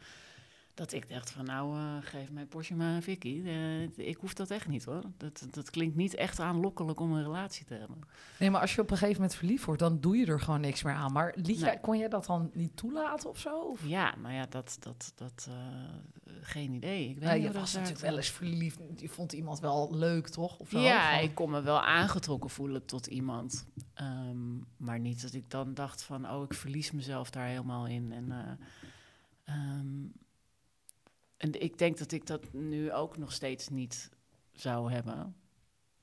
[0.80, 3.42] Dat ik dacht van, nou, eh, geef mij Porsche maar een Vicky.
[3.44, 5.02] Eh, ik hoef dat echt niet hoor.
[5.16, 7.98] Dat, dat klinkt niet echt aanlokkelijk om een relatie te hebben.
[8.38, 10.60] Nee, maar als je op een gegeven moment verliefd wordt, dan doe je er gewoon
[10.60, 11.12] niks meer aan.
[11.12, 13.58] Maar liet jij, kon jij dat dan niet toelaten of zo?
[13.58, 13.86] Of?
[13.86, 17.08] Ja, nou ja, dat, dat, dat, eh, geen idee.
[17.08, 18.78] Ik weet niet je was natuurlijk wel eens verliefd.
[18.96, 20.58] Je vond iemand wel leuk, toch?
[20.58, 20.70] Of?
[20.70, 23.66] Ja, Van- ik kon me wel aangetrokken voelen tot iemand.
[23.94, 28.12] Ehm, maar niet dat ik dan dacht van, oh, ik verlies mezelf daar helemaal in.
[28.12, 30.18] En, eh, ehm,
[31.40, 34.10] en ik denk dat ik dat nu ook nog steeds niet
[34.52, 35.36] zou hebben.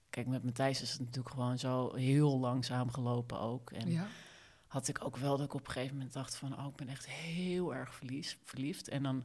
[0.09, 3.71] Kijk, met Matthijs is het natuurlijk gewoon zo heel langzaam gelopen ook.
[3.71, 4.07] En Ja.
[4.67, 6.59] had ik ook wel dat ik op een gegeven moment dacht van...
[6.59, 8.87] oh, ik ben echt heel erg verlies, verliefd.
[8.87, 9.23] En dan,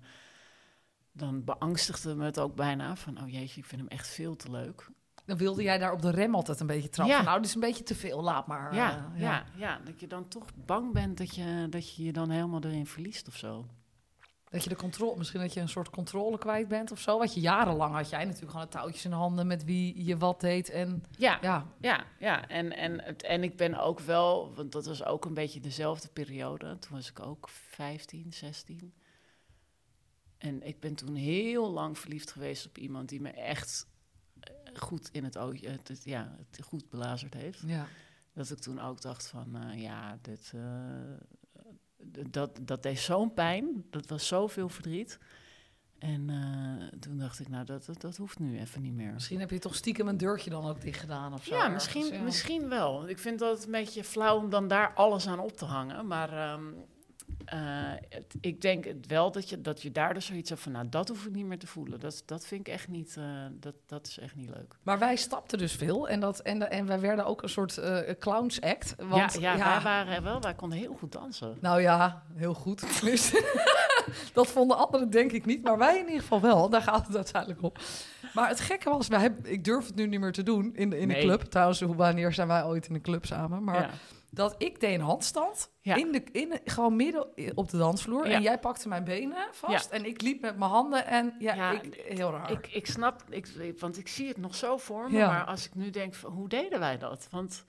[1.12, 3.22] dan beangstigde me het ook bijna van...
[3.22, 4.90] oh jeetje, ik vind hem echt veel te leuk.
[5.24, 7.16] Dan wilde jij daar op de rem altijd een beetje trappen.
[7.16, 7.22] Ja.
[7.22, 8.74] Nou, dit is een beetje te veel, laat maar.
[8.74, 9.44] ja, eh, ja.
[9.56, 12.86] Ja, dat je dan toch bang bent dat je, dat je je dan helemaal erin
[12.86, 13.66] verliest of zo.
[14.52, 17.18] Dat je de controle, misschien dat je een soort controle kwijt bent of zo.
[17.18, 20.40] Wat je jarenlang had jij natuurlijk gewoon de touwtjes in handen met wie je wat
[20.40, 20.70] deed.
[20.70, 22.48] En Ja, ja, ja, ja.
[22.48, 26.78] En, en, en ik ben ook wel, want dat was ook een beetje dezelfde periode.
[26.78, 28.94] Toen was ik ook 15, 16.
[30.38, 33.86] En ik ben toen heel lang verliefd geweest op iemand die me echt
[34.40, 37.62] eh, goed in het oogje, het, het- ja, het goed belazerd heeft.
[37.66, 37.86] ja.
[38.34, 40.62] Dat ik toen ook dacht van, eh, ja, dit, eh,
[42.30, 43.84] dat, dat deed zo'n pijn.
[43.90, 45.18] Dat was zoveel verdriet.
[45.98, 49.12] En eh, toen dacht ik, nou, dat, dat, dat hoeft nu even niet meer.
[49.12, 51.54] Misschien heb je toch stiekem een deurtje dan ook dicht gedaan of zo.
[51.54, 52.22] Ja, ergens, misschien, ja.
[52.22, 53.08] misschien wel.
[53.08, 56.06] Ik vind dat een beetje flauw om dan daar alles aan op te hangen.
[56.06, 56.62] Maar ehm,
[57.44, 57.58] eh,
[58.08, 60.72] het- ik denk het wel dat je, dat je daar dus zoiets hebt van...
[60.72, 62.00] nou, dat hoef ik niet meer te voelen.
[62.00, 63.16] Dat, dat vind ik echt niet...
[63.18, 64.74] eh, dat, dat is echt niet leuk.
[64.82, 67.98] Maar wij stapten dus veel en, dat, en, en wij werden ook een soort eh
[68.18, 68.94] clowns act.
[68.98, 70.40] Want, ja, ja, wij waren wel...
[70.40, 71.56] Wij konden heel goed dansen.
[71.60, 72.80] Nou ja, heel goed.
[74.32, 76.68] Dat vonden anderen denk ik niet, maar wij in ieder geval wel.
[76.68, 77.78] Daar gaat het uiteindelijk op.
[78.34, 80.90] Maar het gekke was, wij hebben, ik durf het nu niet meer te doen in
[80.90, 81.40] de, in de club.
[81.42, 83.64] Trouwens, hoe- wanneer zijn wij ooit in een club samen?
[83.64, 83.90] Maar ja.
[84.34, 85.94] Dat ik deed een handstand, Ja.
[85.94, 88.28] in de, in gewoon midden op de dansvloer.
[88.28, 88.34] Ja.
[88.34, 91.94] En jij pakte mijn benen vast en ik liep met mijn handen en ja, ik,
[92.06, 92.50] heel raar.
[92.50, 95.74] Ik, ik snap, ik, want ik zie het nog zo voor me, maar als ik
[95.74, 97.28] nu denk, van, hoe deden wij dat?
[97.30, 97.64] Want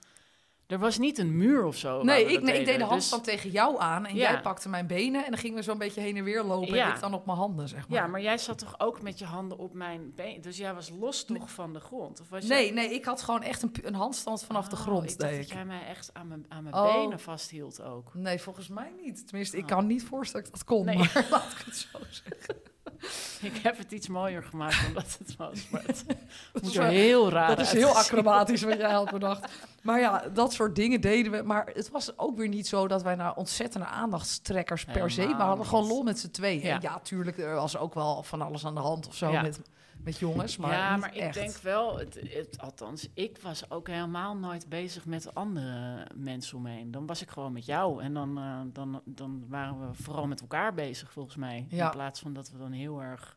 [0.68, 2.04] er was niet een muur of zo.
[2.04, 4.32] nee, ik, nee, ik deed de handstand tegen jou aan en Ja.
[4.32, 6.88] jij pakte mijn benen en dan gingen we zo'n beetje heen en weer lopen Ja.
[6.90, 8.00] en ik dan op mijn handen, zeg Dus, maar.
[8.02, 10.42] ja, maar jij zat toch ook met je handen op mijn been?
[10.42, 12.22] Dus jij was los toch van de grond?
[12.22, 12.74] Of was Nee, jij...
[12.74, 15.12] nee, ik had gewoon echt een, een handstand vanaf de Oh, grond.
[15.12, 16.94] Ik dacht deed dat jij mij echt aan mijn, aan mijn Oh.
[17.02, 18.14] benen vasthield ook.
[18.14, 19.28] Nee, volgens mij niet.
[19.28, 19.70] Tenminste, ik Oh.
[19.70, 20.98] kan niet voorstellen dat ik dat kon, Nee.
[20.98, 22.56] maar laat ik het zo zeggen.
[23.42, 25.70] Ik heb het iets mooier gemaakt dan dat het was.
[25.72, 26.04] Maar het
[26.54, 29.52] Dat moet is, er wel- heel raar dat is heel acrobatisch wat jij had bedacht.
[29.82, 31.42] Maar ja, dat soort dingen deden we.
[31.44, 35.16] Maar het was ook weer niet zo dat wij naar ontzettende aandachtstrekkers per se.
[35.22, 36.62] We Helemaal hadden gewoon lol met z'n tweeën.
[36.62, 36.68] Ja.
[36.68, 36.78] Ja.
[36.82, 39.42] ja, tuurlijk, er was ook wel van alles aan de hand of zo Ja.
[39.42, 39.60] met,
[40.04, 40.58] met jongens.
[40.58, 41.34] Maar ja, maar ik echt.
[41.34, 46.64] denk wel, het, het, althans, ik was ook helemaal nooit bezig met andere mensen om
[46.64, 46.92] me heen.
[46.92, 50.42] Dan was ik gewoon met jou en dan, eh, dan, dan waren we vooral met
[50.42, 51.66] elkaar bezig, volgens mij.
[51.70, 51.86] Ja.
[51.86, 53.36] In plaats van dat we dan heel erg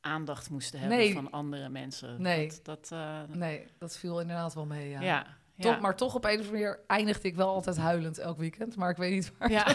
[0.00, 1.12] aandacht moesten hebben Nee.
[1.14, 2.22] van andere mensen.
[2.22, 2.46] Nee.
[2.48, 5.00] Dat, dat, eh, Nee, dat viel inderdaad wel mee, ja.
[5.00, 5.26] ja.
[5.60, 8.76] Toch, maar toch op een of andere manier eindigde ik wel altijd huilend elk weekend.
[8.76, 9.74] Maar ik weet niet waar, Ja.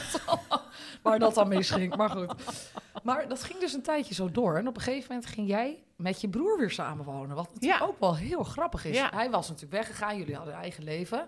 [1.04, 1.95] waar dat dan misging.
[1.95, 2.34] Maar goed.
[3.04, 4.58] Maar dat ging dus een tijdje zo door.
[4.58, 7.36] En op een gegeven moment ging jij met je broer weer samenwonen.
[7.36, 7.86] Wat natuurlijk Ja.
[7.88, 9.00] ook wel heel grappig is.
[9.02, 10.17] Hij was natuurlijk weggegaan.
[10.17, 11.28] Jullie hadden eigen leven.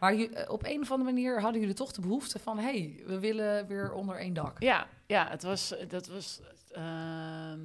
[0.00, 2.58] Maar eh, op een of andere manier hadden jullie toch de behoefte van...
[2.58, 4.60] hé, hey, we willen weer onder één dak.
[4.62, 6.40] Ja, ja, het was, dat was,
[6.70, 7.58] ehm,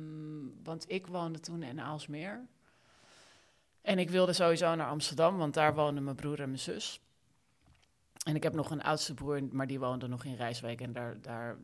[0.63, 2.41] want ik woonde toen in Aalsmeer.
[3.83, 7.01] En ik wilde sowieso naar Amsterdam, want daar woonden mijn broer en mijn zus.
[8.25, 11.21] En ik heb nog een oudste broer, maar die woonde nog in Rijswijk en daar,
[11.21, 11.57] daar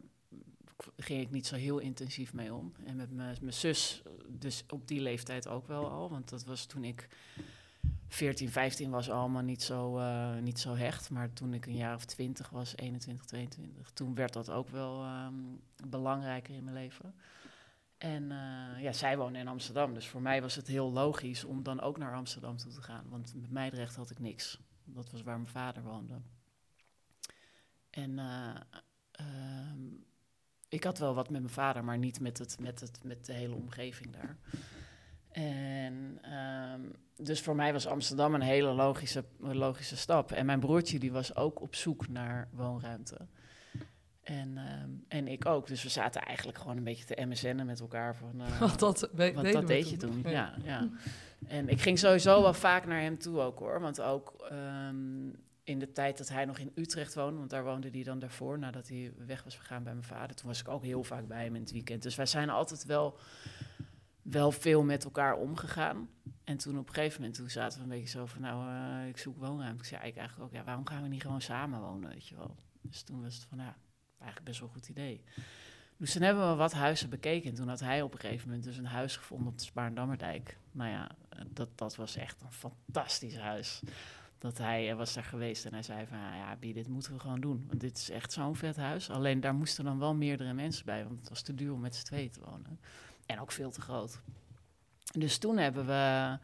[0.98, 2.74] ging ik niet zo heel intensief mee om.
[2.86, 6.84] En met mijn, zus, dus op die leeftijd ook wel al, want dat was toen
[6.84, 7.08] ik
[8.08, 11.10] 14, 15 was allemaal niet zo, eh, niet zo hecht.
[11.10, 15.04] Maar toen ik een jaar of 20 was, 21, 22, toen werd dat ook wel
[15.04, 15.34] ehm,
[15.88, 17.14] belangrijker in mijn leven.
[18.00, 21.64] En eh, ja, zij woonde in Amsterdam, dus voor mij was het heel logisch om
[21.64, 23.06] dan ook naar Amsterdam toe te gaan.
[23.10, 24.60] Want met Meidrecht had ik niks.
[24.84, 26.22] Dat was waar mijn vader woonde.
[27.90, 28.56] En eh,
[29.12, 29.80] ehm,
[30.70, 33.34] ik had wel wat met mijn vader, maar niet met, het, met, het, met de
[33.34, 34.38] hele omgeving daar.
[35.32, 36.82] En ehm,
[37.16, 40.32] dus voor mij was Amsterdam een hele logische, logische stap.
[40.32, 43.28] En mijn broertje die was ook op zoek naar woonruimte.
[44.30, 45.68] En, ehm, en ik ook.
[45.68, 48.16] Dus we zaten eigenlijk gewoon een beetje te MSN'en met elkaar.
[48.16, 50.54] Van, Want dat, we- want deden dat we deed je toen, ja.
[50.64, 50.90] ja.
[51.48, 53.80] En ik ging sowieso wel vaak naar hem toe ook hoor.
[53.80, 55.28] Want ook ehm,
[55.64, 58.60] in de tijd dat hij nog in Utrecht woonde, want daar woonde hij dan daarvoor,
[58.60, 60.36] nadat hij weg was gegaan bij mijn vader.
[60.36, 62.04] Toen was ik ook heel vaak bij hem in het weekend.
[62.04, 63.18] Dus wij zijn altijd wel,
[64.22, 66.10] wel veel met elkaar omgegaan.
[66.44, 68.70] En toen op een gegeven moment toen zaten we een beetje zo van, nou,
[69.02, 69.80] eh, ik zoek woonruimte.
[69.84, 72.56] Ik zei eigenlijk ook, ja, waarom gaan we niet gewoon samen wonen, weet je wel.
[72.82, 73.76] Dus toen was het van, ja,
[74.20, 75.24] eigenlijk best wel een goed idee.
[76.00, 77.50] Dus toen hebben we wat huizen bekeken.
[77.50, 80.58] En toen had hij op een gegeven moment dus een huis gevonden op de Spaarndammerdijk.
[80.72, 81.12] Nou ja,
[81.54, 83.82] dat, dat was echt een fantastisch huis.
[84.38, 87.20] Dat hij was daar geweest en hij zei van, ja, ja Bie, dit moeten we
[87.20, 87.66] gewoon doen.
[87.68, 89.10] Want dit is echt zo'n vet huis.
[89.10, 91.96] Alleen daar moesten dan wel meerdere mensen bij, want het was te duur om met
[91.96, 92.80] z'n tweeën te wonen.
[93.26, 94.22] En ook veel te groot.
[95.12, 96.38] Dus toen hebben we...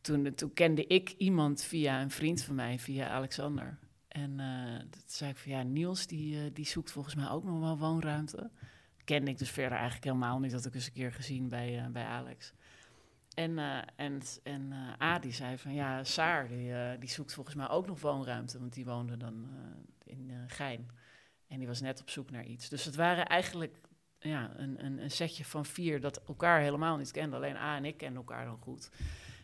[0.00, 3.78] Toen, toen kende ik iemand via een vriend van mij, via Alexander.
[4.16, 7.44] En uh, toen zei ik van ja, Niels die, uh, die zoekt volgens mij ook
[7.44, 8.50] nog wel woonruimte.
[9.04, 10.50] Kende ik dus verder eigenlijk helemaal niet.
[10.50, 12.52] Dat ik eens een keer gezien bij, uh, bij Alex.
[13.34, 13.58] En,
[13.96, 18.58] en, en Adi zei van ja, Saar die, die zoekt volgens mij ook nog woonruimte.
[18.58, 19.48] Want die woonde dan
[20.04, 20.90] in Gein.
[21.48, 22.68] En die was net op zoek naar iets.
[22.68, 23.80] Dus het waren eigenlijk
[24.18, 27.38] ja, een, een, een setje van vier dat elkaar helemaal niet kenden.
[27.38, 28.90] Alleen A en ik kenden elkaar dan goed.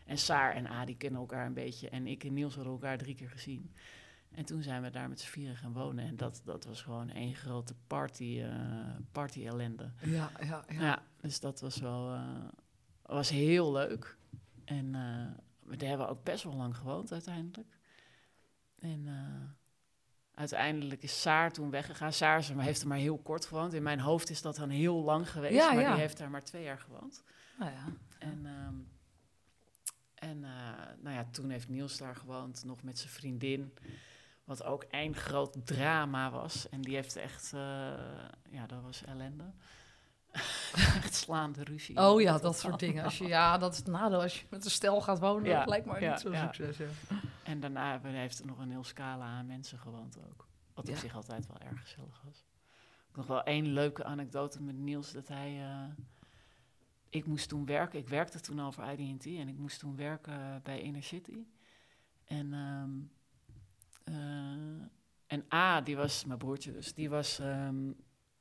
[0.07, 1.89] En Saar en Adi kennen elkaar een beetje.
[1.89, 3.75] En ik en Niels hadden elkaar drie keer gezien.
[4.35, 6.05] En toen zijn we daar met z'n vieren gaan wonen.
[6.05, 9.90] En dat, dat was gewoon één grote party, uh, party ellende.
[10.03, 10.81] Ja, ja, ja.
[10.81, 12.49] ja dus dat was wel uh,
[13.03, 14.16] was heel leuk.
[14.64, 17.77] En uh, daar hebben we ook best wel lang gewoond uiteindelijk.
[18.79, 19.09] En
[20.35, 22.12] uiteindelijk is Saar toen weggegaan.
[22.12, 23.73] Saar heeft er maar heel kort gewoond.
[23.73, 25.55] In mijn hoofd is dat dan heel lang geweest.
[25.55, 25.90] Ja, maar ja.
[25.90, 27.25] die heeft daar maar twee jaar gewoond.
[27.59, 27.85] Nou ja.
[28.18, 28.88] En, um,
[30.14, 30.40] en
[31.01, 33.73] nou ja, toen heeft Niels daar gewoond, nog met zijn vriendin.
[34.59, 36.69] Wat ook één groot drama was.
[36.69, 37.61] En die heeft echt, uh,
[38.51, 39.53] ja, dat was ellende.
[41.03, 41.97] echt slaande ruzie.
[41.99, 43.05] Oh ja, dat soort dingen.
[43.05, 44.23] Als je, ja, dat is het nadeel.
[44.23, 46.53] Als je met een stel gaat wonen, Ja, dat lijkt ja, niet zo'n ja.
[46.53, 46.77] succes.
[46.79, 46.87] Ja.
[47.43, 50.49] En daarna heeft er nog een heel scala aan mensen gewoond ook.
[50.75, 52.45] Wat op zich altijd wel erg gezellig was.
[53.15, 55.12] Nog wel één leuke anekdote met Niels.
[55.12, 55.61] Dat hij...
[55.61, 56.05] eh,
[57.09, 57.99] ik moest toen werken.
[57.99, 59.27] Ik werkte toen al voor IDT.
[59.27, 61.47] En ik moest toen werken bij Inner City.
[62.25, 62.53] En...
[62.53, 63.21] ehm,
[64.12, 64.87] eh,
[65.27, 67.90] en A, die was mijn broertje, dus die was, ehm,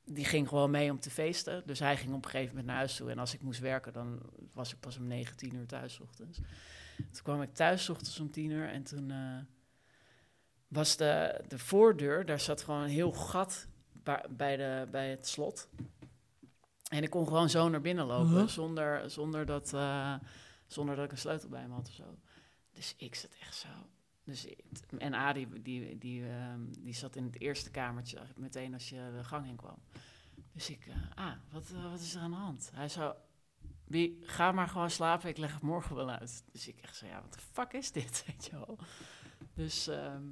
[0.05, 1.63] die ging gewoon mee om te feesten.
[1.65, 3.09] Dus hij ging op een gegeven moment naar huis toe.
[3.11, 4.21] En als ik moest werken, dan
[4.53, 6.39] was ik pas om 9, 10 uur thuis ochtends.
[6.97, 9.37] Toen kwam ik thuis ochtends om 10 uur en toen eh,
[10.67, 13.67] was de, de voordeur, daar zat gewoon een heel gat
[14.29, 15.69] bij, de, bij het slot.
[16.89, 18.47] En ik kon gewoon zo naar binnen lopen, Huh?
[18.47, 20.15] zonder, zonder, dat, eh,
[20.67, 22.17] zonder dat ik een sleutel bij me had of zo.
[22.71, 23.67] Dus ik zat echt zo.
[24.23, 24.47] Dus,
[24.97, 29.23] en Adi, die, die, ehm, die zat in het eerste kamertje, meteen als je de
[29.23, 29.79] gang in kwam.
[30.51, 32.71] Dus ik, eh, ah, wat, eh, wat is er aan de hand?
[32.73, 33.15] Hij zou,
[33.85, 36.43] wie, ga maar gewoon slapen, ik leg het morgen wel uit.
[36.51, 38.77] Dus ik echt zo, ja, wat de fuck is dit, weet je wel?
[39.53, 40.23] Dus, ehm,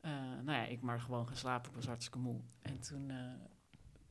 [0.00, 0.10] eh,
[0.42, 2.40] nou ja, ik maar gewoon gaan slapen, ik was hartstikke moe.
[2.60, 3.12] En toen,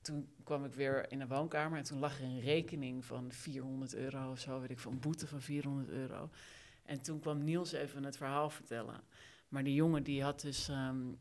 [0.01, 3.95] toen kwam ik weer in de woonkamer en toen lag er een rekening van 400
[3.95, 6.29] euro of zo, weet ik een boete van 400 euro.
[6.89, 9.01] En toen kwam Niels even het verhaal vertellen.
[9.47, 10.67] Maar die jongen die had dus...
[10.67, 11.13] ehm,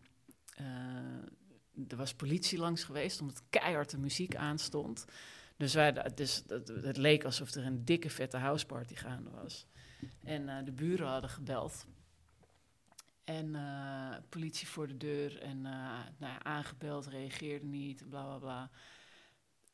[0.55, 5.05] eh, er was politie langs geweest omdat keihard de muziek aanstond.
[5.57, 9.67] Dus, wij, dus het, het leek alsof er een dikke vette houseparty gaande was.
[10.25, 11.87] En eh, de buren hadden gebeld.
[13.25, 18.71] En eh, politie voor de deur en nou ja, aangebeld, reageerde niet, bla bla bla.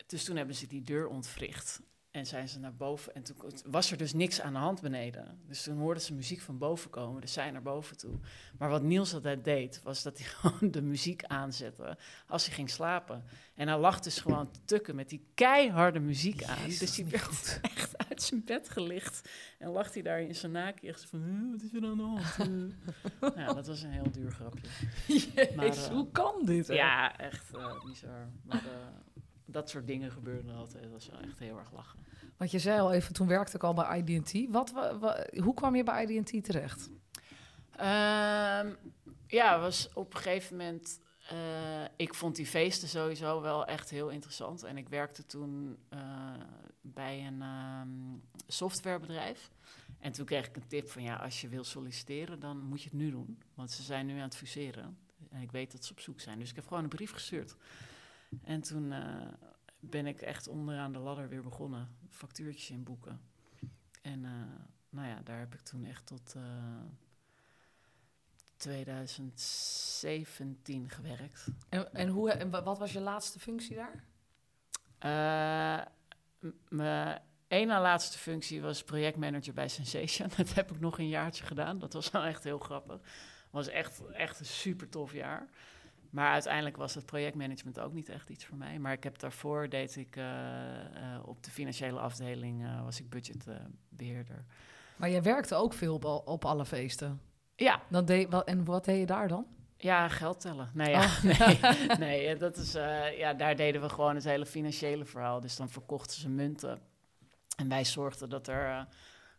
[0.07, 1.81] Dus toen hebben ze die deur ontwricht.
[2.15, 3.15] En zijn ze naar boven.
[3.15, 5.39] En toen was er dus niks aan de hand beneden.
[5.47, 7.21] Dus toen hoorden ze muziek van boven komen.
[7.21, 8.19] Dus zij naar boven toe.
[8.59, 12.71] Maar wat Niels altijd deed, was dat hij gewoon de muziek aanzette als hij ging
[12.71, 13.25] slapen.
[13.55, 16.69] En hij lag dus gewoon te tukken met die keiharde muziek aan.
[16.79, 19.29] Dus hij werd echt uit zijn bed gelicht.
[19.59, 22.03] En lag hij daar in zijn naakje echt van, "Huh, wat is er aan de
[22.03, 22.73] hand?
[23.37, 24.69] Ja, dat was een heel duur grapje.
[25.57, 26.67] Maar, eh, hoe kan dit?
[26.67, 26.75] hè?
[26.75, 28.29] Ja, echt eh, bizar.
[28.45, 29.14] Maar eh,
[29.45, 30.83] dat soort dingen gebeurden altijd.
[30.83, 31.99] Dat was wel echt heel erg lachen.
[32.37, 34.51] Want je zei al even, toen werkte ik al bij IDT.
[34.51, 36.91] Wat, wa- wa- hoe kwam je bij IDT terecht?
[37.77, 38.73] Ehm,
[39.27, 41.01] ja, was op een gegeven moment.
[41.29, 44.63] eh, ik vond die feesten sowieso wel echt heel interessant.
[44.63, 45.99] En ik werkte toen eh,
[46.81, 47.89] bij een ehm,
[48.47, 49.51] softwarebedrijf.
[49.99, 52.89] En toen kreeg ik een tip van ja, als je wil solliciteren, dan moet je
[52.89, 53.39] het nu doen.
[53.55, 54.99] Want ze zijn nu aan het fuseren.
[55.31, 56.39] En ik weet dat ze op zoek zijn.
[56.39, 57.57] Dus ik heb gewoon een brief gestuurd.
[58.43, 59.27] En toen eh,
[59.81, 61.89] ben ik echt onderaan de ladder weer begonnen.
[62.11, 63.21] Factuurtjes inboeken.
[64.03, 64.31] En eh,
[64.89, 66.35] nou ja, daar heb ik toen echt tot.
[66.37, 66.43] eh,
[68.57, 71.47] 2017 gewerkt.
[71.69, 74.05] En, en, hoe, en wa- wat was je laatste functie daar?
[74.99, 75.87] Eh,
[76.69, 80.29] Mijn ene laatste functie was projectmanager bij Sensation.
[80.37, 81.79] Dat heb ik nog een jaartje gedaan.
[81.79, 83.01] Dat was wel echt heel grappig.
[83.51, 85.49] was echt, echt een super tof jaar.
[86.15, 88.79] Maar uiteindelijk was het projectmanagement ook niet echt iets voor mij.
[88.79, 93.11] Maar ik heb daarvoor deed ik eh, eh, op de financiële afdeling eh, was ik
[93.11, 94.45] budgetbeheerder.
[94.97, 97.21] Maar jij werkte ook veel op, al- op alle feesten.
[97.57, 99.47] ja, Dan deed, wel, en wat deed je daar dan?
[99.77, 100.71] Ja, geld tellen.
[100.75, 101.05] Nee, ja.
[101.05, 101.23] Oh.
[101.39, 101.59] nee,
[102.09, 102.73] nee eh, dat is,
[103.17, 105.41] ja, daar deden we gewoon het hele financiële verhaal.
[105.41, 106.81] Dus dan verkochten ze munten.
[107.57, 108.87] En wij zorgden dat er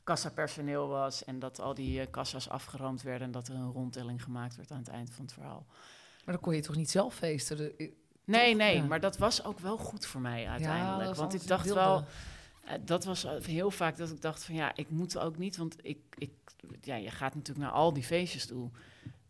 [0.03, 4.55] kassapersoneel was en dat al die kassa's afgeroomd werden en dat er een rondtelling gemaakt
[4.55, 5.65] werd aan het eind van het verhaal.
[6.25, 7.57] Maar dan kon je toch niet zelf feesten?
[8.25, 8.57] Nee, Toch?
[8.57, 8.83] nee, Ja.
[8.83, 11.15] maar dat was ook wel goed voor mij uiteindelijk.
[11.15, 12.03] want ik dacht wel,
[12.65, 15.57] eh, dat was eh, heel vaak dat ik dacht van ja, ik moet ook niet,
[15.57, 16.31] want ik, ik,
[16.81, 18.69] ja, je gaat natuurlijk naar al die feestjes toe.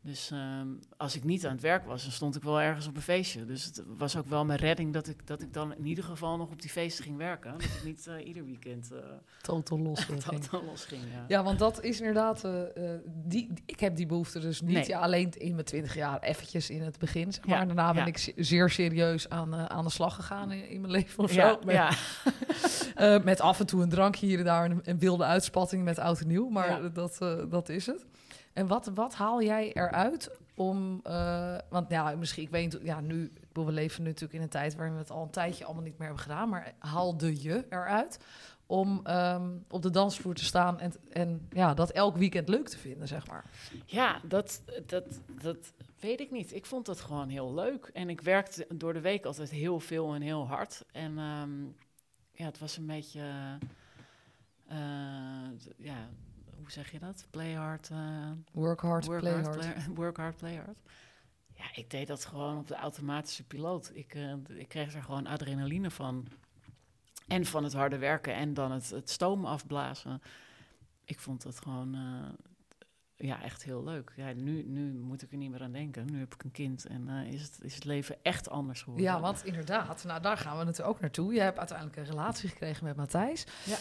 [0.06, 2.96] Dus ehm, als ik niet aan het werk was, dan stond ik wel ergens op
[2.96, 3.46] een feestje.
[3.46, 6.38] Dus het was ook wel mijn redding dat ik, dat ik dan in ieder geval
[6.38, 7.52] nog op die feesten ging werken.
[7.52, 8.98] Dat ik niet eh, ieder weekend eh
[9.42, 10.08] Total los.
[10.08, 10.46] dat ging.
[10.48, 11.02] dan los ging.
[11.14, 11.26] Ja.
[11.28, 12.44] Ja, want dat is inderdaad...
[12.44, 14.74] eh, eh, die, ik heb die behoefte dus niet.
[14.74, 14.88] Nee.
[14.88, 17.60] Ja, alleen in mijn twintig jaar eventjes in het begin, zeg maar.
[17.60, 18.08] Ja, daarna ben ja.
[18.08, 21.40] ik ze- zeer serieus aan, aan de slag gegaan in, in mijn leven of zo.
[21.40, 21.92] ja, Met, ja.
[22.96, 26.00] eh, met af en toe een drankje hier en daar en een, wilde uitspatting met
[26.00, 26.50] oud en nieuw.
[26.50, 26.90] Maar Ja.
[26.90, 27.18] dat,
[27.50, 28.06] dat is het.
[28.56, 31.00] En wat, wat haal jij eruit om...
[31.04, 33.34] eh, want ja, misschien, ik weet ja, nu...
[33.54, 35.98] We leven nu natuurlijk in een tijd waarin we het al een tijdje allemaal niet
[35.98, 36.50] meer hebben gedaan.
[36.50, 38.20] Maar haalde je eruit
[38.66, 42.78] om ehm, op de dansvloer te staan en, en ja, dat elk weekend leuk te
[42.78, 43.46] vinden, zeg maar.
[43.86, 45.04] Ja, dat, dat,
[45.42, 45.58] dat
[46.00, 46.54] weet ik niet.
[46.54, 47.90] Ik vond dat gewoon heel leuk.
[47.94, 50.84] En ik werkte door de week altijd heel veel en heel hard.
[50.92, 51.64] En ehm,
[52.32, 53.22] ja, het was een beetje...
[54.68, 54.78] eh,
[55.78, 56.10] ja,
[56.66, 57.28] hoe zeg je dat?
[57.30, 57.90] Play hard.
[57.90, 59.60] eh, Work hard, work play hard, hard.
[59.60, 60.78] play- work hard, play hard.
[61.54, 63.92] Ja, ik deed dat gewoon op de automatische piloot.
[63.94, 66.28] Ik, eh, ik kreeg er gewoon adrenaline van.
[67.28, 70.22] En van het harde werken en dan het, het stoom afblazen.
[71.04, 74.12] Ik vond het gewoon eh, ja, echt heel leuk.
[74.16, 76.06] Ja, nu, nu moet ik er niet meer aan denken.
[76.12, 79.08] Nu heb ik een kind en eh, is, het, is het leven echt anders geworden.
[79.08, 81.34] Ja, want inderdaad, nou daar gaan we natuurlijk ook naartoe.
[81.34, 83.46] Je hebt uiteindelijk een relatie gekregen met Matthijs.
[83.66, 83.78] Ja.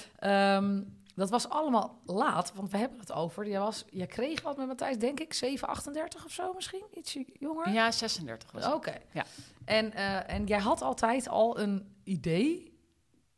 [0.57, 0.83] Ehm,
[1.14, 3.48] dat was allemaal laat, want we hebben het over.
[3.48, 6.85] Jij, was, jij kreeg wat met Matthijs, denk ik, 7, 38 of zo misschien?
[6.94, 7.70] Ietsje jonger?
[7.72, 8.66] Ja, 36 was.
[8.72, 8.94] Oké.
[9.12, 9.24] Ja.
[9.64, 12.79] En, eh, en jij had altijd al een idee,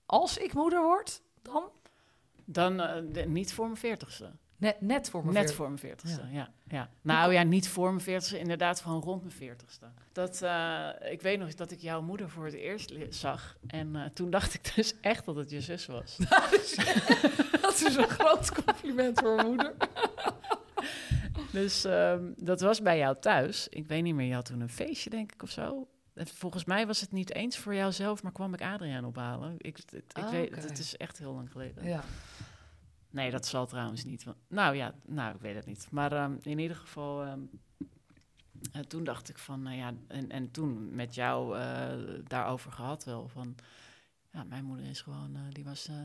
[0.07, 1.63] als ik moeder word, dan
[2.45, 4.31] Dan eh, de- niet voor mijn veertigste.
[4.57, 6.51] net, net voor mijn Net voor mijn veertigste, ja.
[6.69, 6.89] ja.
[7.03, 9.87] Nou ja, niet voor mijn veertigste, inderdaad gewoon rond mijn veertigste.
[10.13, 13.57] Dat, eh, ik weet nog eens dat ik jouw moeder voor het eerst zag.
[13.67, 16.17] En toen dacht ik dus echt dat het je zus was.
[17.79, 19.75] Dat is een groot compliment voor mijn moeder.
[21.53, 23.69] Dus ehm, dat was bij jou thuis.
[23.69, 25.89] Ik weet niet meer, je had toen een feestje, denk ik, of zo.
[26.15, 29.55] En Volgens mij was het niet eens voor jouzelf, maar kwam ik Adriaan ophalen.
[29.59, 30.61] Ik, het, ik Ah, weet, oké.
[30.61, 31.85] het is echt heel lang geleden.
[31.85, 32.03] Ja.
[33.11, 34.25] Nee, dat zal trouwens niet.
[34.25, 35.87] want- nou ja, nou, ik weet het niet.
[35.91, 37.41] Maar ehm, in ieder geval, ehm,
[38.73, 41.87] eh, toen dacht ik van, nou ja, en, en toen met jou eh,
[42.25, 43.55] daarover gehad wel van,
[44.37, 45.97] ja, mijn moeder is gewoon, eh, die, was, eh,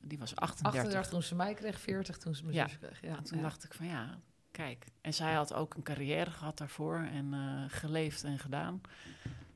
[0.00, 0.80] die was 38.
[0.80, 2.68] 38 toen ze mij kreeg, 40 toen ze mijn Ja.
[2.68, 3.00] zus kreeg.
[3.02, 3.42] Ja, En toen ja.
[3.42, 4.18] dacht ik van, ja,
[4.50, 4.86] kijk.
[5.00, 8.80] En zij had ook een carrière gehad daarvoor en eh, geleefd en gedaan.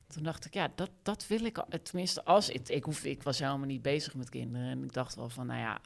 [0.06, 1.64] Toen dacht ik, ja, dat, dat wil ik.
[1.82, 4.68] Tenminste, als ik, ik, hoef, ik was helemaal niet bezig met kinderen.
[4.68, 5.80] En ik dacht wel van, nou ja,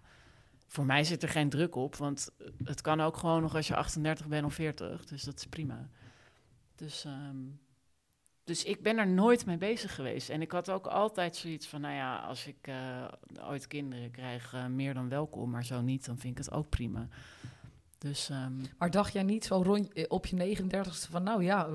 [0.66, 1.96] voor mij zit er geen druk op.
[1.96, 2.30] Want
[2.64, 5.04] het kan ook gewoon nog als je 38 bent of 40.
[5.04, 5.88] Dus dat is prima.
[6.74, 7.36] Dus, ehm,
[8.48, 10.28] dus ik ben er nooit mee bezig geweest.
[10.28, 13.04] En ik had ook altijd zoiets van, nou ja, als ik eh,
[13.48, 15.50] ooit kinderen krijg, eh, meer dan welkom.
[15.50, 17.08] Maar zo niet, dan vind ik het ook prima.
[17.98, 21.68] Dus ehm, Maar dacht jij niet zo rond eh, op je 39ste van, nou ja,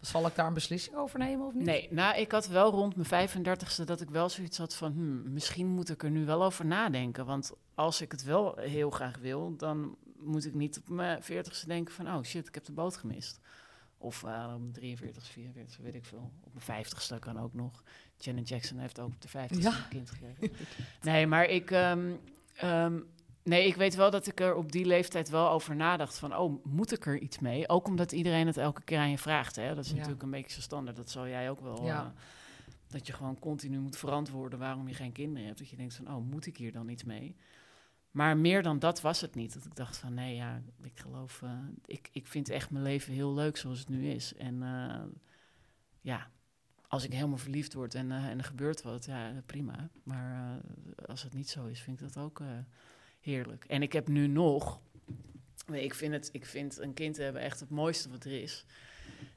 [0.00, 1.64] zal ik daar een beslissing over nemen of niet?
[1.64, 4.92] Nee, nou, ik had wel rond mijn 35ste dat ik wel zoiets had van...
[4.92, 7.26] Hmm, misschien moet ik er nu wel over nadenken.
[7.26, 9.56] Want als ik het wel heel graag wil...
[9.56, 12.06] dan moet ik niet op mijn 40ste denken van...
[12.08, 13.40] oh shit, ik heb de boot gemist.
[13.98, 16.30] Of op mijn 43 44 weet ik veel.
[16.44, 17.82] Op mijn 50ste kan ook nog.
[18.16, 19.76] Janet Jackson heeft ook op de 50ste Ja.
[19.76, 20.50] een kind gekregen.
[21.02, 21.70] nee, maar ik...
[21.70, 22.12] ehm,
[22.56, 22.98] ehm,
[23.42, 26.64] Nee, ik weet wel dat ik er op die leeftijd wel over nadacht van, oh,
[26.64, 27.68] moet ik er iets mee?
[27.68, 29.74] Ook omdat iedereen het elke keer aan je vraagt, hè?
[29.74, 29.96] Dat is Ja.
[29.96, 30.96] natuurlijk een beetje zo standaard.
[30.96, 31.84] Dat zal jij ook wel.
[31.84, 32.04] Ja.
[32.04, 32.20] eh,
[32.88, 35.58] dat je gewoon continu moet verantwoorden waarom je geen kinderen hebt.
[35.58, 37.36] Dat je denkt van, oh, moet ik hier dan iets mee?
[38.16, 39.54] Maar meer dan dat was het niet.
[39.54, 41.42] Dat ik dacht van, nee, ja, ik geloof...
[41.42, 44.34] eh, ik, ik vind echt mijn leven heel leuk zoals het nu is.
[44.34, 45.02] En eh,
[46.00, 46.30] ja,
[46.88, 49.88] als ik helemaal verliefd word en, eh, en er gebeurt wat, ja, prima.
[50.02, 50.60] Maar
[51.06, 52.42] als het niet zo is, vind ik dat ook...
[53.20, 53.64] heerlijk.
[53.64, 54.80] En ik heb nu nog.
[55.72, 58.64] Ik vind, het, ik vind een kind hebben echt het mooiste wat er is.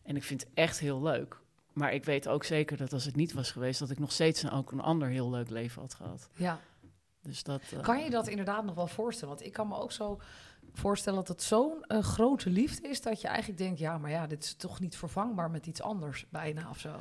[0.04, 1.40] En ik vind het echt heel leuk.
[1.74, 4.44] Maar ik weet ook zeker dat als het niet was geweest, dat ik nog steeds
[4.44, 6.30] een, ook een ander heel leuk leven had gehad.
[6.36, 6.62] Ja.
[7.22, 7.62] Dus dat.
[7.72, 9.34] eh, Kan je dat inderdaad nog wel voorstellen?
[9.36, 10.20] Want ik kan me ook zo
[10.74, 13.02] voorstellen dat het zo'n eh, grote liefde is...
[13.02, 16.26] dat je eigenlijk denkt, ja, maar ja, dit is toch niet vervangbaar met iets anders
[16.30, 16.96] bijna of zo.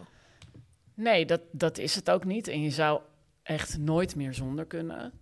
[0.94, 2.48] Nee, dat, dat is het ook niet.
[2.48, 3.00] En je zou
[3.42, 5.12] echt nooit meer zonder kunnen.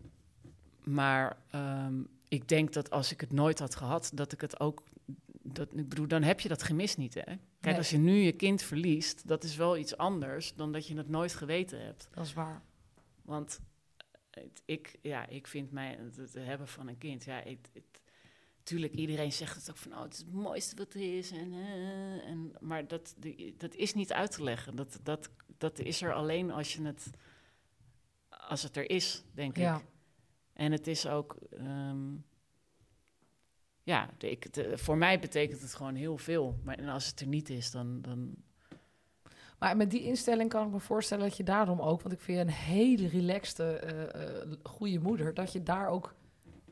[0.85, 4.82] Maar ehm, ik denk dat als ik het nooit had gehad, dat ik het ook.
[5.42, 7.35] Dat, ik bedoel, dan heb je dat gemis niet, hè?
[7.61, 10.96] Kijk, als je nu je kind verliest, dat is wel iets anders dan dat je
[10.96, 12.09] het nooit geweten hebt.
[12.11, 12.62] Dat is waar.
[13.22, 13.64] Want eh,
[14.64, 17.59] ik, ja, ik vind mij het, hebben van een kind, ja, ik,
[18.62, 21.31] tuurlijk, iedereen zegt het ook van, oh, het is het mooiste wat er is.
[21.31, 23.16] En, uh, en, maar dat,
[23.57, 24.77] dat is niet uit te leggen.
[24.77, 27.11] Dat, dat, dat is er alleen als je het,
[28.29, 29.77] als het er is, denk Ja.
[29.77, 29.85] ik.
[30.53, 32.14] En het is ook, ehm,
[33.83, 36.59] ja, de, ik, de- voor mij betekent het gewoon heel veel.
[36.64, 38.35] Maar en als het er niet is, dan, dan
[39.59, 42.38] Maar met die instelling kan ik me voorstellen dat je daarom ook, want ik vind
[42.38, 46.14] je een hele relaxte, eh, goede moeder, dat je daar ook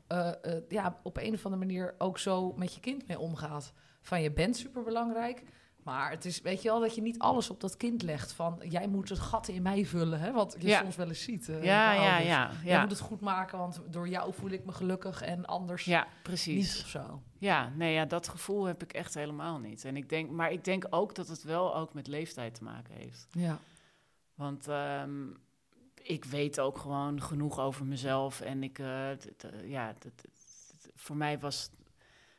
[0.07, 0.31] eh,
[0.69, 3.73] ja, op een of andere manier ook zo met je kind mee omgaat.
[4.01, 5.43] Van je bent superbelangrijk,
[5.85, 8.33] maar het is, weet je wel, dat je niet alles op dat kind legt.
[8.33, 10.81] Van jij moet het gat in mij vullen, hè, wat je Ja.
[10.81, 11.49] soms wel eens ziet.
[11.49, 12.29] eh, ja, ja, ouders.
[12.29, 12.81] ja, Jij ja.
[12.81, 16.23] moet het goed maken, want door jou voel ik me gelukkig en anders Ja, niet
[16.23, 16.83] precies.
[16.83, 17.23] of zo.
[17.39, 19.85] Ja, nee, ja, dat gevoel heb ik echt helemaal niet.
[19.85, 22.95] En ik denk, maar ik denk ook dat het wel ook met leeftijd te maken
[22.95, 23.27] heeft.
[23.31, 23.59] Ja,
[24.35, 25.27] Want ehm,
[26.03, 28.41] ik weet ook gewoon genoeg over mezelf.
[28.41, 28.75] En ik,
[29.37, 29.95] d- ja,
[30.95, 31.71] voor mij was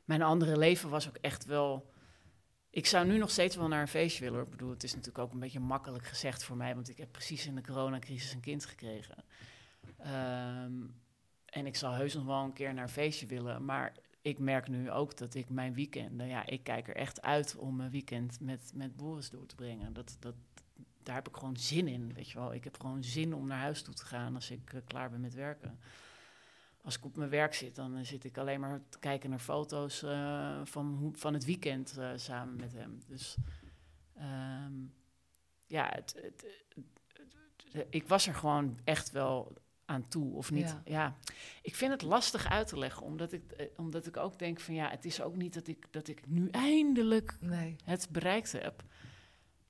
[0.05, 1.93] mijn andere leven was ook echt wel.
[2.75, 4.43] Ik zou nu nog steeds wel naar een feestje willen.
[4.43, 7.11] Ik bedoel, het is natuurlijk ook een beetje makkelijk gezegd voor mij, want ik heb
[7.11, 9.23] precies in de coronacrisis een kind gekregen.
[9.97, 10.73] Ehm,
[11.45, 13.65] en ik zal heus nog wel een keer naar een feestje willen.
[13.65, 17.55] Maar ik merk nu ook dat ik mijn weekenden, ja, ik kijk er echt uit
[17.55, 19.93] om mijn weekend met, met Boris door te brengen.
[19.93, 20.35] Dat, dat,
[21.03, 22.53] daar heb ik gewoon zin in, weet je wel.
[22.53, 25.21] Ik heb gewoon zin om naar huis toe te gaan als ik eh, klaar ben
[25.21, 25.79] met werken.
[26.85, 29.39] Als ik op mijn werk zit, dan eh, zit ik alleen maar te kijken naar
[29.39, 32.99] foto's eh, van, van het weekend eh, samen met hem.
[33.07, 33.35] Dus
[34.15, 34.73] ehm,
[35.65, 36.45] ja, het, het,
[36.75, 36.85] het-
[37.73, 39.53] het- ik was er gewoon echt wel
[39.85, 40.69] aan toe, of niet?
[40.69, 40.81] Ja.
[40.85, 41.15] Ja,
[41.61, 44.73] ik vind het lastig uit te leggen, omdat ik, eh, omdat ik ook denk van
[44.73, 47.75] ja, het is ook niet dat ik, dat ik nu eindelijk nee.
[47.83, 48.83] het bereikt heb.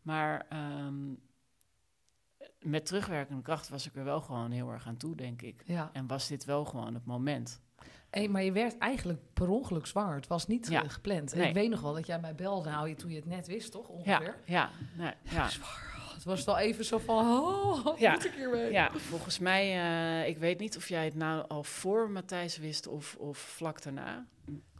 [0.01, 1.13] Maar ehm,
[2.65, 5.61] met terugwerkende kracht was ik er wel gewoon heel erg aan toe, denk ik.
[5.65, 5.89] Ja.
[5.93, 7.61] En was dit wel gewoon het moment.
[8.09, 10.15] Hey, maar je werd eigenlijk per ongeluk zwanger.
[10.15, 10.83] Het was niet Ja.
[10.83, 11.35] eh, gepland.
[11.35, 11.47] Nee.
[11.47, 13.71] ik weet nog wel dat jij mij belde nou, je- toen je het net wist,
[13.71, 13.87] toch?
[13.87, 14.35] Ongeveer.
[14.45, 15.47] Ja, ja, nee, ja.
[16.13, 18.11] Het was wel even zo van, oh, wat Ja.
[18.11, 18.71] moet ik hiermee?
[18.71, 19.63] ja, volgens mij,
[20.21, 23.81] eh, ik weet niet of jij het nou al voor Matthijs wist of, of vlak
[23.83, 24.25] daarna.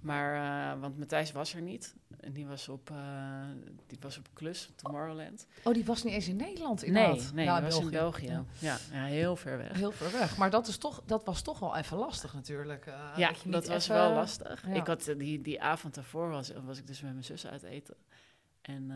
[0.05, 0.35] Maar,
[0.73, 1.95] eh, want Matthijs was er niet.
[2.19, 3.43] En die was op, eh,
[3.87, 5.47] die was op klus, Tomorrowland.
[5.63, 7.33] Oh, die was niet eens in Nederland Nee, inderdaad.
[7.33, 8.25] nee, die was in België.
[8.25, 8.45] Ja.
[8.59, 8.77] Ja.
[8.91, 9.71] Ja, heel ver weg.
[9.77, 10.37] Heel ver weg.
[10.37, 12.85] Maar dat, is toch, dat was toch wel even lastig natuurlijk.
[12.85, 14.65] eh, ja, dat was even- wel lastig.
[14.67, 14.73] ja.
[14.73, 17.95] Ik had die, die avond daarvoor was, was ik dus met mijn zus uit eten.
[18.61, 18.91] En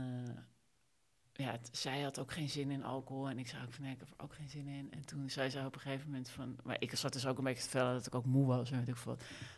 [1.45, 3.29] ja, zij had ook geen zin in alcohol.
[3.29, 4.91] En ik zei ook van nee, ik heb er ook geen zin in.
[4.91, 6.57] En toen zei zij op een gegeven moment van...
[6.63, 8.71] Maar ik zat dus ook een beetje te vertellen dat ik ook moe was.
[8.71, 9.03] En weet.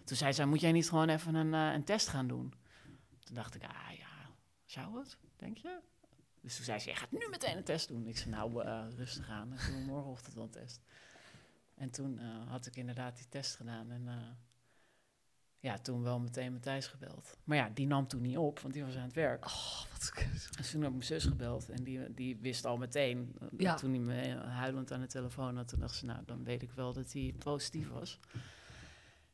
[0.03, 2.53] Toen zei zij, moet jij niet gewoon even een, eh, een test gaan doen?
[3.19, 4.29] Toen dacht ik, ah ja,
[4.65, 5.17] zou het?
[5.35, 5.79] Denk je?
[6.41, 8.07] Dus toen zei ze, je gaat nu meteen een test doen.
[8.07, 9.53] Ik zei, nou, eh, rustig aan.
[9.53, 10.81] Ik doe morgenochtend wel een test.
[11.75, 13.91] En toen eh, had ik inderdaad die test gedaan.
[13.91, 14.07] En
[15.61, 17.37] ja, toen wel meteen Matthijs gebeld.
[17.43, 19.45] Maar ja, die nam toen niet op, want die was aan het werk.
[19.45, 20.11] Oh, wat.
[20.57, 21.69] En toen heb ik mijn zus gebeld.
[21.69, 23.75] En die, die wist al meteen, eh, Ja.
[23.75, 25.67] toen hij me huilend aan de telefoon had...
[25.67, 28.19] toen dacht ze, nou, dan weet ik wel dat hij positief was.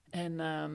[0.10, 0.72] En ehm,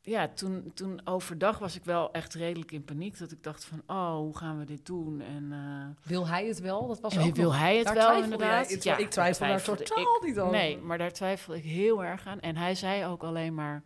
[0.00, 3.18] ja, toen, toen overdag was ik wel echt redelijk in paniek.
[3.18, 5.20] Dat ik dacht van, oh, hoe gaan we dit doen?
[5.20, 5.52] En...
[5.52, 6.86] eh, Wil hij het wel?
[6.86, 8.68] Dat was en ook wil nog- hij het wel, inderdaad?
[8.68, 8.78] jij.
[8.82, 10.52] Ja, ik twijfel daar totaal niet over.
[10.52, 12.40] Nee, maar daar twijfel ik heel erg aan.
[12.40, 13.82] En hij zei ook alleen maar...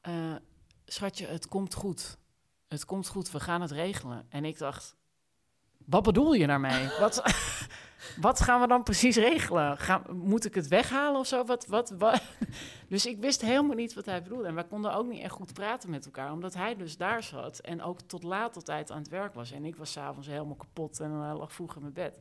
[0.00, 0.34] eh,
[0.84, 2.18] schatje, het komt goed.
[2.68, 4.26] Het komt goed, we gaan het regelen.
[4.28, 4.96] En ik dacht,
[5.86, 6.88] wat bedoel je daarmee?
[7.00, 7.22] wat,
[8.20, 9.78] wat gaan we dan precies regelen?
[9.78, 11.44] Gaan, moet ik het weghalen of zo?
[11.44, 12.22] Wat, wat, wat?
[12.88, 14.46] Dus ik wist helemaal niet wat hij bedoelde.
[14.46, 16.32] En wij konden ook niet echt goed praten met elkaar.
[16.32, 19.52] Omdat hij dus daar zat en ook tot laat tijd aan het werk was.
[19.52, 22.18] En ik was s'avonds helemaal kapot en uh, lag vroeg in mijn bed.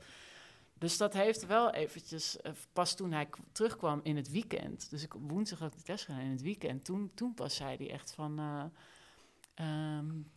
[0.80, 5.16] Dus dat heeft wel eventjes, uh, pas toen hij terugkwam in het weekend, dus ik
[5.16, 7.92] op woensdag had ik de test gedaan in het weekend, toen, toen pas zei hij
[7.92, 10.32] echt van, uh, um,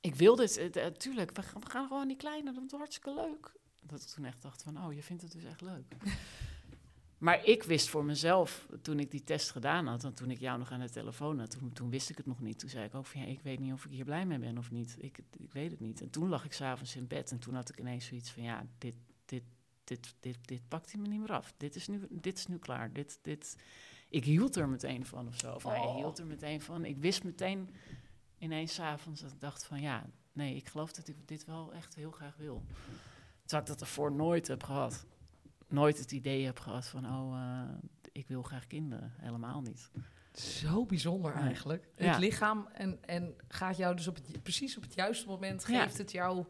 [0.00, 3.14] ik wil dit, uh, tuurlijk, we gaan, we gaan gewoon die kleine, dat wordt hartstikke
[3.14, 3.52] leuk.
[3.80, 5.96] Dat ik toen echt dacht van, oh, je vindt het dus echt leuk.
[7.26, 10.58] maar ik wist voor mezelf, toen ik die test gedaan had, en toen ik jou
[10.58, 12.58] nog aan de telefoon had, toen, toen wist ik het nog niet.
[12.58, 14.58] Toen zei ik ook van, ja, ik weet niet of ik hier blij mee ben
[14.58, 14.96] of niet.
[14.98, 16.00] Ik, ik weet het niet.
[16.00, 18.66] En toen lag ik s'avonds in bed en toen had ik ineens zoiets van, ja,
[18.78, 18.94] dit,
[19.86, 21.54] dit, dit, dit, pakt hij me niet meer af.
[21.56, 22.92] Dit is nu, dit is nu klaar.
[22.92, 23.56] Dit, dit,
[24.08, 25.54] ik hield er meteen van of zo.
[25.54, 25.72] Of oh.
[25.72, 26.84] hij hield er meteen van.
[26.84, 27.70] Ik wist meteen
[28.38, 31.94] ineens s'avonds dat ik dacht van, ja, nee, ik geloof dat ik dit wel echt
[31.94, 32.64] heel graag wil.
[33.40, 35.06] Terwijl ik dat ervoor nooit heb gehad.
[35.68, 37.68] Nooit het idee heb gehad van, oh, uh,
[38.12, 39.14] ik wil graag kinderen.
[39.16, 39.90] Helemaal niet.
[40.32, 41.88] Zo bijzonder eigenlijk.
[41.96, 42.10] Ja.
[42.10, 45.82] Het lichaam en, en gaat jou dus op het, precies op het juiste moment Ja.
[45.82, 46.46] geeft het jou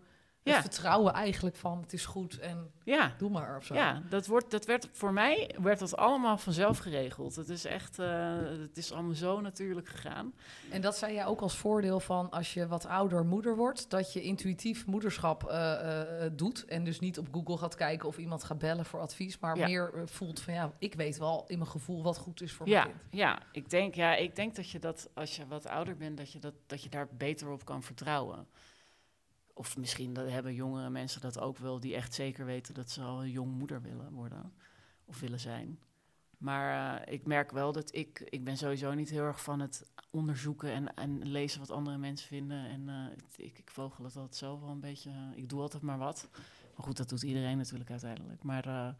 [0.52, 3.74] het vertrouwen eigenlijk van het is goed en Ja, doe maar of zo.
[3.74, 7.36] ja dat, wordt, dat werd voor mij werd dat allemaal vanzelf geregeld.
[7.36, 10.32] Het is echt, eh, het is allemaal zo natuurlijk gegaan.
[10.70, 14.12] En dat zei jij ook als voordeel van als je wat ouder moeder wordt, dat
[14.12, 18.44] je intuïtief moederschap eh, eh, doet en dus niet op Google gaat kijken of iemand
[18.44, 19.66] gaat bellen voor advies, maar Ja.
[19.66, 22.82] meer voelt van ja, ik weet wel in mijn gevoel wat goed is voor Ja,
[22.84, 23.14] mijn kind.
[23.20, 26.32] ja, ik denk, ja, ik denk dat je dat als je wat ouder bent, dat
[26.32, 28.46] je, dat, dat je daar beter op kan vertrouwen.
[29.58, 33.02] Of misschien dat hebben jongere mensen dat ook wel, die echt zeker weten dat ze
[33.02, 34.52] al een jong moeder willen worden
[35.04, 35.78] of willen zijn.
[36.38, 39.90] Maar eh, ik merk wel dat ik, ik ben sowieso niet heel erg van het
[40.10, 42.66] onderzoeken en, en lezen wat andere mensen vinden.
[42.66, 45.10] En eh, ik, ik vogel het altijd zelf wel een beetje.
[45.34, 46.28] ik doe altijd maar wat.
[46.76, 48.42] Maar goed, dat doet iedereen natuurlijk uiteindelijk.
[48.42, 48.96] Maar,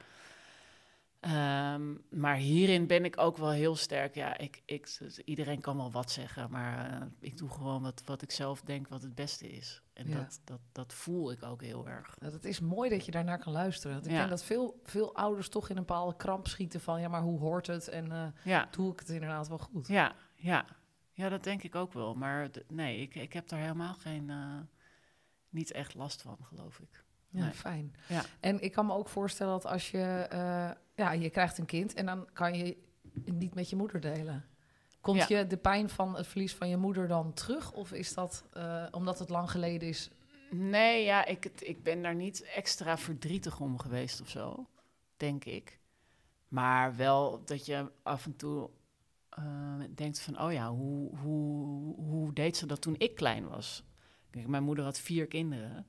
[1.27, 4.15] eh, ehm, maar hierin ben ik ook wel heel sterk.
[4.15, 8.23] Ja, ik, ik, iedereen kan wel wat zeggen, maar eh, ik doe gewoon wat, wat
[8.23, 9.83] ik zelf denk wat het beste is.
[9.93, 10.17] En Ja.
[10.17, 12.15] dat, dat, dat voel ik ook heel erg.
[12.19, 13.93] Het is mooi dat je daarnaar kan luisteren.
[13.95, 14.19] Want ik Ja.
[14.19, 17.39] denk dat veel, veel ouders toch in een bepaalde kramp schieten van ja, maar hoe
[17.39, 19.87] hoort het en Ja, doe ik het inderdaad wel goed?
[19.89, 20.65] ja, ja.
[21.13, 22.15] Ja, dat denk ik ook wel.
[22.15, 24.59] Maar nee, ik, ik heb daar helemaal geen, eh,
[25.49, 27.05] niet echt last van, geloof ik.
[27.29, 27.53] Ja, Nee.
[27.53, 27.95] fijn.
[28.09, 28.23] Ja.
[28.41, 30.27] En ik kan me ook voorstellen dat als je,
[30.97, 32.77] ja, je krijgt een kind en dan kan je
[33.25, 34.45] het niet met je moeder delen.
[35.01, 35.39] Komt Ja.
[35.39, 37.73] je de pijn van het verlies van je moeder dan terug?
[37.73, 40.11] Of is dat eh, omdat het lang geleden is?
[40.51, 44.67] Nee, ja, ik, ik ben daar niet extra verdrietig om geweest of zo,
[45.17, 45.79] denk ik.
[46.49, 48.71] Maar wel dat je af en toe
[49.29, 49.45] eh,
[49.95, 53.85] denkt van, oh ja, hoe, hoe, hoe deed ze dat toen ik klein was?
[54.31, 55.87] Kijk, mijn moeder had vier kinderen.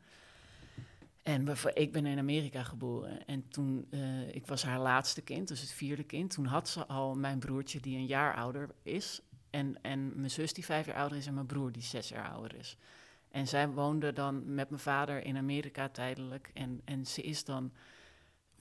[1.28, 3.26] En ik ben in Amerika geboren.
[3.26, 6.32] En toen, eh, ik was haar laatste kind, dus het vierde kind.
[6.32, 9.22] Toen had ze al mijn broertje, die een jaar ouder is.
[9.50, 11.28] En, en mijn zus, die vijf jaar ouder is.
[11.28, 12.78] En mijn broer, die zes jaar ouder is.
[13.32, 16.52] En zij woonde dan met mijn vader in Amerika tijdelijk.
[16.54, 17.72] En, en ze is dan.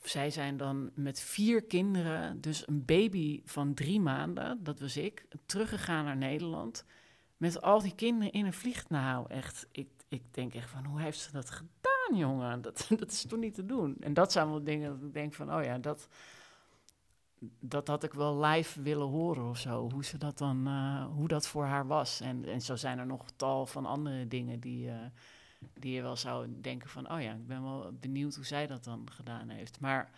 [0.01, 5.25] Zij zijn dan met vier kinderen, dus een baby van drie maanden, dat was ik,
[5.45, 6.85] teruggegaan naar Nederland.
[7.37, 9.01] Met al die kinderen in een vliegtuig.
[9.03, 12.61] Nou, echt, ik, ik denk echt van, hoe heeft ze dat gedaan, jongen?
[12.61, 13.95] Dat, dat is toch niet te doen?
[13.99, 16.07] En dat zijn wel dingen dat ik denk van, oh ja, dat,
[17.59, 19.89] dat had ik wel live willen horen of zo.
[19.91, 22.21] Hoe ze dat dan, eh, hoe dat voor haar was.
[22.21, 24.95] En, en zo zijn er nog tal van andere dingen die, eh,
[25.73, 28.83] die je wel zou denken van, oh ja, ik ben wel benieuwd hoe zij dat
[28.83, 29.79] dan gedaan heeft.
[29.79, 30.11] Maar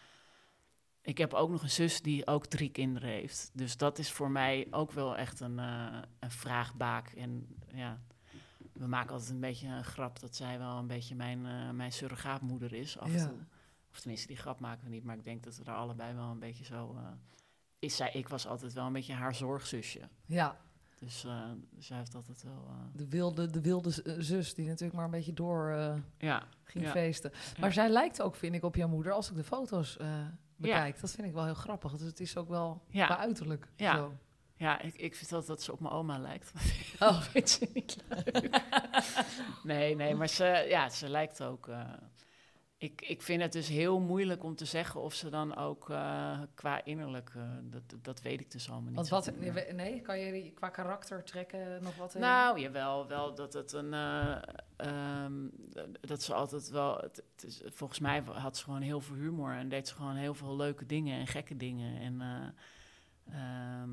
[1.02, 3.52] ik heb ook nog een zus die ook drie kinderen heeft.
[3.54, 7.10] Dus dat is voor mij ook wel echt een, eh, een vraagbaak.
[7.10, 8.00] En ja,
[8.80, 11.92] we maken altijd een beetje een grap dat zij wel een beetje mijn, eh, mijn
[11.92, 13.26] surrogaatmoeder is af en Ja.
[13.28, 13.38] toe.
[13.92, 16.30] Of tenminste, die grap maken we niet, maar ik denk dat we daar allebei wel
[16.32, 16.96] een beetje zo...
[16.98, 17.04] eh,
[17.80, 20.00] is zij, ik was altijd wel een beetje haar zorgzusje.
[20.26, 20.58] Ja,
[21.00, 21.42] Dus eh,
[21.78, 22.68] zij heeft altijd wel...
[22.94, 23.92] de wilde, de wilde
[24.24, 25.70] zus die natuurlijk maar een beetje door
[26.18, 26.92] ja, ging Ja.
[26.92, 27.32] feesten.
[27.34, 27.60] Ja.
[27.60, 29.98] Maar zij lijkt ook, vind ik, op jouw moeder als ik de foto's
[30.56, 31.00] bekijk.
[31.02, 31.92] Dat vind ik wel heel grappig.
[31.92, 33.96] Dus het is ook wel uiterlijk Ja.
[33.96, 34.14] zo.
[34.60, 36.52] Ja ik, ik vind altijd dat ze op mijn oma lijkt.
[37.02, 37.08] Oh.
[37.08, 38.62] Dat vindt ze niet leuk.
[39.64, 41.68] nee, nee, maar ze, ja, ze lijkt ook...
[41.68, 41.94] eh,
[42.78, 46.40] ik, ik vind het dus heel moeilijk om te zeggen of ze dan ook eh,
[46.54, 47.32] qua innerlijk...
[47.36, 49.10] eh, dat, dat weet ik dus allemaal niet.
[49.10, 49.32] Want wat,
[49.74, 52.16] nee, kan je qua karakter trekken nog wat?
[52.16, 52.22] in?
[52.22, 53.94] Nou, jawel, wel dat het een.
[53.94, 54.38] eh,
[54.76, 55.34] ehm,
[56.02, 56.98] dat ze altijd wel.
[56.98, 60.16] Het, het is, volgens mij had ze gewoon heel veel humor en deed ze gewoon
[60.16, 62.00] heel veel leuke dingen en gekke dingen.
[62.02, 62.22] En.
[62.22, 62.48] eh,
[63.36, 63.90] ehm,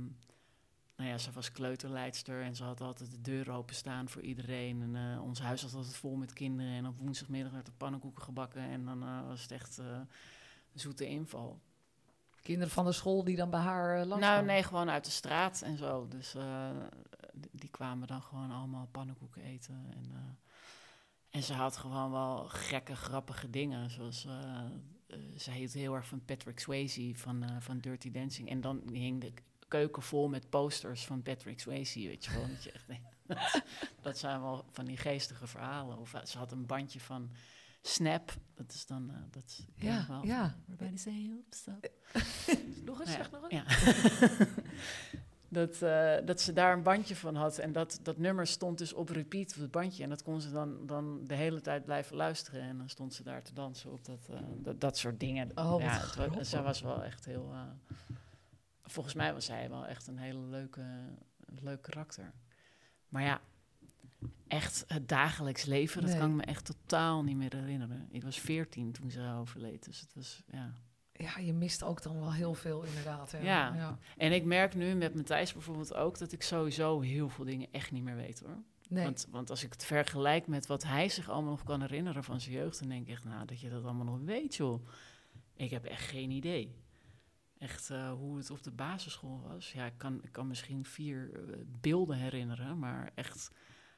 [0.97, 4.83] nou ja, ze was kleuterleidster en ze had altijd de deur openstaan voor iedereen.
[4.83, 6.73] En eh, ons huis was altijd vol met kinderen.
[6.73, 8.63] En op woensdagmiddag werd er pannenkoeken gebakken.
[8.63, 11.61] En dan eh, was het echt eh, een zoete inval.
[12.43, 15.63] Kinderen van de school die dan bij haar langs Nou, nee, gewoon uit de straat
[15.63, 16.09] en zo.
[16.09, 16.37] Dus
[17.51, 19.87] die, kwamen dan gewoon allemaal pannenkoeken eten.
[19.91, 20.39] En,
[21.31, 23.91] en ze had gewoon wel gekke, grappige dingen.
[23.91, 24.27] Zoals,
[25.37, 28.49] ze hield heel erg van Patrick Swayze van, van Dirty Dancing.
[28.49, 29.33] En dan hing de
[29.69, 32.49] keuken vol met posters van Patrick Swayze, weet je wel.
[32.49, 32.87] dat, je echt
[33.27, 33.63] dat,
[34.03, 35.99] dat zijn wel van die geestige verhalen.
[35.99, 37.31] Of eh, ze had een bandje van
[37.87, 38.33] Snap.
[38.55, 40.25] Dat is dan, eh, dat is, Ja, wel.
[40.25, 40.57] ja.
[40.63, 41.91] Everybody say oops, up.
[42.85, 43.53] Nog eens, Ja, zeg nog eens.
[43.53, 44.47] Ja.
[45.49, 47.59] dat, eh, dat ze daar een bandje van had.
[47.59, 50.03] En dat, dat nummer stond dus op repeat op het bandje.
[50.03, 52.61] En dat kon ze dan, dan de hele tijd blijven luisteren.
[52.61, 55.51] En dan stond ze daar te dansen op dat, eh, dat, dat soort dingen.
[55.55, 56.01] Oh, ja,
[56.31, 57.55] het zij was wel echt heel...
[58.87, 60.85] volgens mij was zij wel echt een hele leuke,
[61.61, 62.33] leuk karakter.
[63.09, 63.41] Maar ja,
[64.49, 66.19] echt het dagelijks leven, dat Nee.
[66.19, 68.09] kan ik me echt totaal niet meer herinneren.
[68.11, 69.85] Ik was veertien toen ze overleed.
[69.85, 70.73] Dus het was, ja...
[71.13, 73.31] ja, je mist ook dan wel heel veel inderdaad.
[73.31, 73.39] Ja.
[73.41, 73.75] Ja.
[73.75, 73.99] ja.
[74.17, 77.91] En ik merk nu met Matthijs bijvoorbeeld ook dat ik sowieso heel veel dingen echt
[77.91, 78.63] niet meer weet hoor.
[78.89, 79.05] Nee.
[79.05, 82.41] Want, want als ik het vergelijk met wat hij zich allemaal nog kan herinneren van
[82.41, 84.87] zijn jeugd, dan denk ik echt, nou, dat je dat allemaal nog weet, joh.
[85.57, 86.75] Ik heb echt geen idee.
[87.59, 89.73] Echt eh, hoe het op de basisschool was.
[89.73, 91.41] Ja, ik kan, ik kan misschien vier eh,
[91.81, 93.51] beelden herinneren, maar echt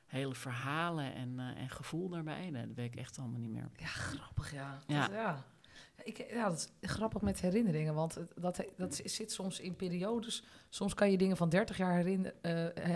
[0.07, 3.71] hele verhalen en, eh, en gevoel daarbij, dat weet ik echt allemaal niet meer.
[3.77, 4.79] Ja, grappig, ja.
[4.87, 5.01] Ja.
[5.01, 5.45] Dat, ja.
[6.05, 10.45] Ik, ja, dat is grappig met herinneringen, want dat, dat zit soms in periodes.
[10.69, 12.35] Soms kan je dingen van 30 jaar herinner,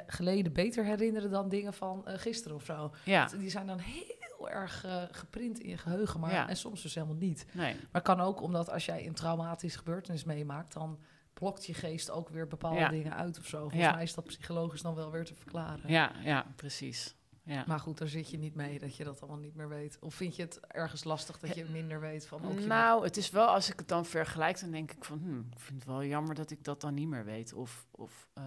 [0.07, 2.93] geleden beter herinneren dan dingen van eh, gisteren of zo.
[3.05, 6.49] Ja, Die zijn dan heel erg eh, geprint in je geheugen, maar Ja.
[6.49, 7.47] en soms dus helemaal niet.
[7.53, 7.77] nee.
[7.93, 10.99] Maar kan ook omdat als jij een traumatische gebeurtenis meemaakt, dan
[11.33, 12.89] blokt je geest ook weer bepaalde Ja.
[12.89, 13.59] dingen uit of zo.
[13.61, 13.93] Volgens Ja.
[13.95, 15.91] mij is dat psychologisch dan wel weer te verklaren.
[15.91, 17.17] Ja, ja, precies.
[17.45, 17.65] Ja.
[17.67, 19.99] Maar goed, daar zit je niet mee dat je dat allemaal niet meer weet.
[20.01, 22.45] Of vind je het ergens lastig dat je minder weet van...
[22.45, 25.19] Ook je Nou, het is wel, als ik het dan vergelijk, dan denk ik van,
[25.19, 27.53] hm, ik vind het wel jammer dat ik dat dan niet meer weet.
[27.53, 28.45] Of, of eh,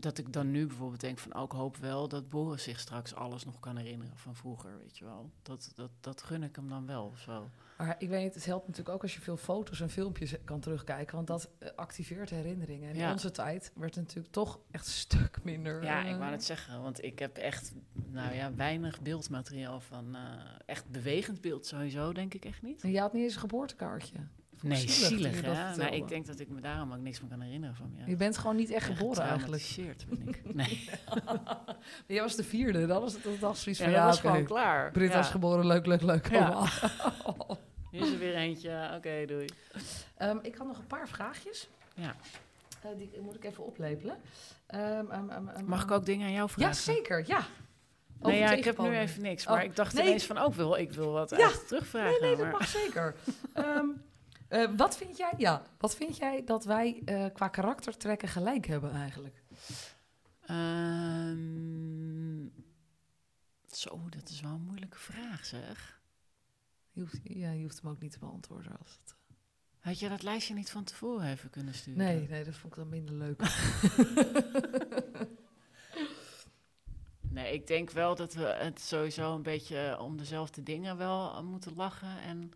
[0.00, 3.14] dat ik dan nu bijvoorbeeld denk van, oh, ik hoop wel dat Boris zich straks
[3.14, 5.30] alles nog kan herinneren van vroeger, weet je wel.
[5.42, 7.50] Dat, dat, dat gun ik hem dan wel zo.
[7.78, 11.14] Maar ik weet het helpt natuurlijk ook als je veel foto's en filmpjes kan terugkijken.
[11.14, 12.90] Want dat eh, activeert herinneringen.
[12.90, 15.82] En in onze tijd werd het natuurlijk toch echt een stuk minder...
[15.82, 20.14] Ja, eh, ik wou het zeggen, want ik heb echt, nou ja, weinig beeldmateriaal van,
[20.14, 20.22] eh,
[20.66, 22.82] echt bewegend beeld sowieso, denk ik echt niet.
[22.82, 24.18] En je had niet eens een geboortekaartje.
[24.68, 25.76] Nee, zielig zielig, dat hè?
[25.76, 28.10] Nou, ik denk dat ik me daarom ook niks meer kan herinneren van me.
[28.10, 29.74] Je bent gewoon niet echt geboren eigenlijk.
[30.08, 30.42] Ben ik.
[30.54, 30.90] Nee,
[32.06, 33.94] Jij was de vierde, dat was het dat was zoiets ja, van...
[33.94, 34.28] dat Ja, was oké.
[34.28, 34.90] gewoon klaar.
[34.92, 35.30] Britta is Ja.
[35.32, 36.30] geboren, leuk, leuk, leuk.
[36.30, 36.44] Ja.
[36.46, 36.68] allemaal.
[37.90, 38.90] Hier is er weer eentje.
[38.96, 39.46] Oké, doei.
[40.16, 41.68] Ehm, ik had nog een paar vraagjes.
[41.94, 42.14] Ja.
[42.82, 44.16] Eh, die moet ik even oplepelen.
[44.66, 46.74] Ehm, ehm, Mag ik ook dingen aan jou vragen?
[46.74, 47.40] Ja, zeker, ja.
[48.20, 49.46] Nee, ja, ik heb nu even niks.
[49.46, 50.04] Maar Oh, ik dacht nee.
[50.06, 51.36] ineens van, ook wil, ik wil wat Ja.
[51.38, 52.10] echt terugvragen.
[52.10, 53.14] Nee, nee, dat maar- mag zeker.
[53.52, 53.86] Ehm,
[54.54, 58.92] eh, wat vind jij, ja, wat vind jij dat wij eh, qua karaktertrekken gelijk hebben
[58.92, 59.42] eigenlijk?
[60.40, 62.46] Ehm,
[63.66, 66.00] zo, dat is wel een moeilijke vraag, zeg.
[66.90, 69.14] Je hoeft, ja, je hoeft hem ook niet te beantwoorden als het...
[69.78, 72.04] Had je dat lijstje niet van tevoren even kunnen sturen?
[72.04, 73.42] Nee, nee, dat vond ik dan minder leuk.
[77.34, 81.74] Nee, ik denk wel dat we het sowieso een beetje om dezelfde dingen wel moeten
[81.74, 82.20] lachen.
[82.20, 82.52] En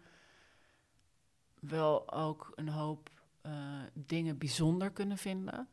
[1.69, 3.11] wel ook een hoop
[3.41, 3.53] eh,
[3.95, 5.69] dingen bijzonder kunnen vinden.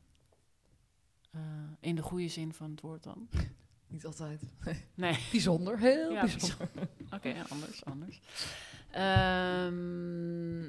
[1.31, 1.41] Eh,
[1.79, 3.29] in de goede zin van het woord dan.
[3.87, 4.41] niet altijd.
[4.93, 5.17] Nee.
[5.31, 6.69] Bijzonder, heel Ja, bijzonder.
[7.11, 8.21] Oké, ja, anders, anders.
[8.91, 10.63] Ehm,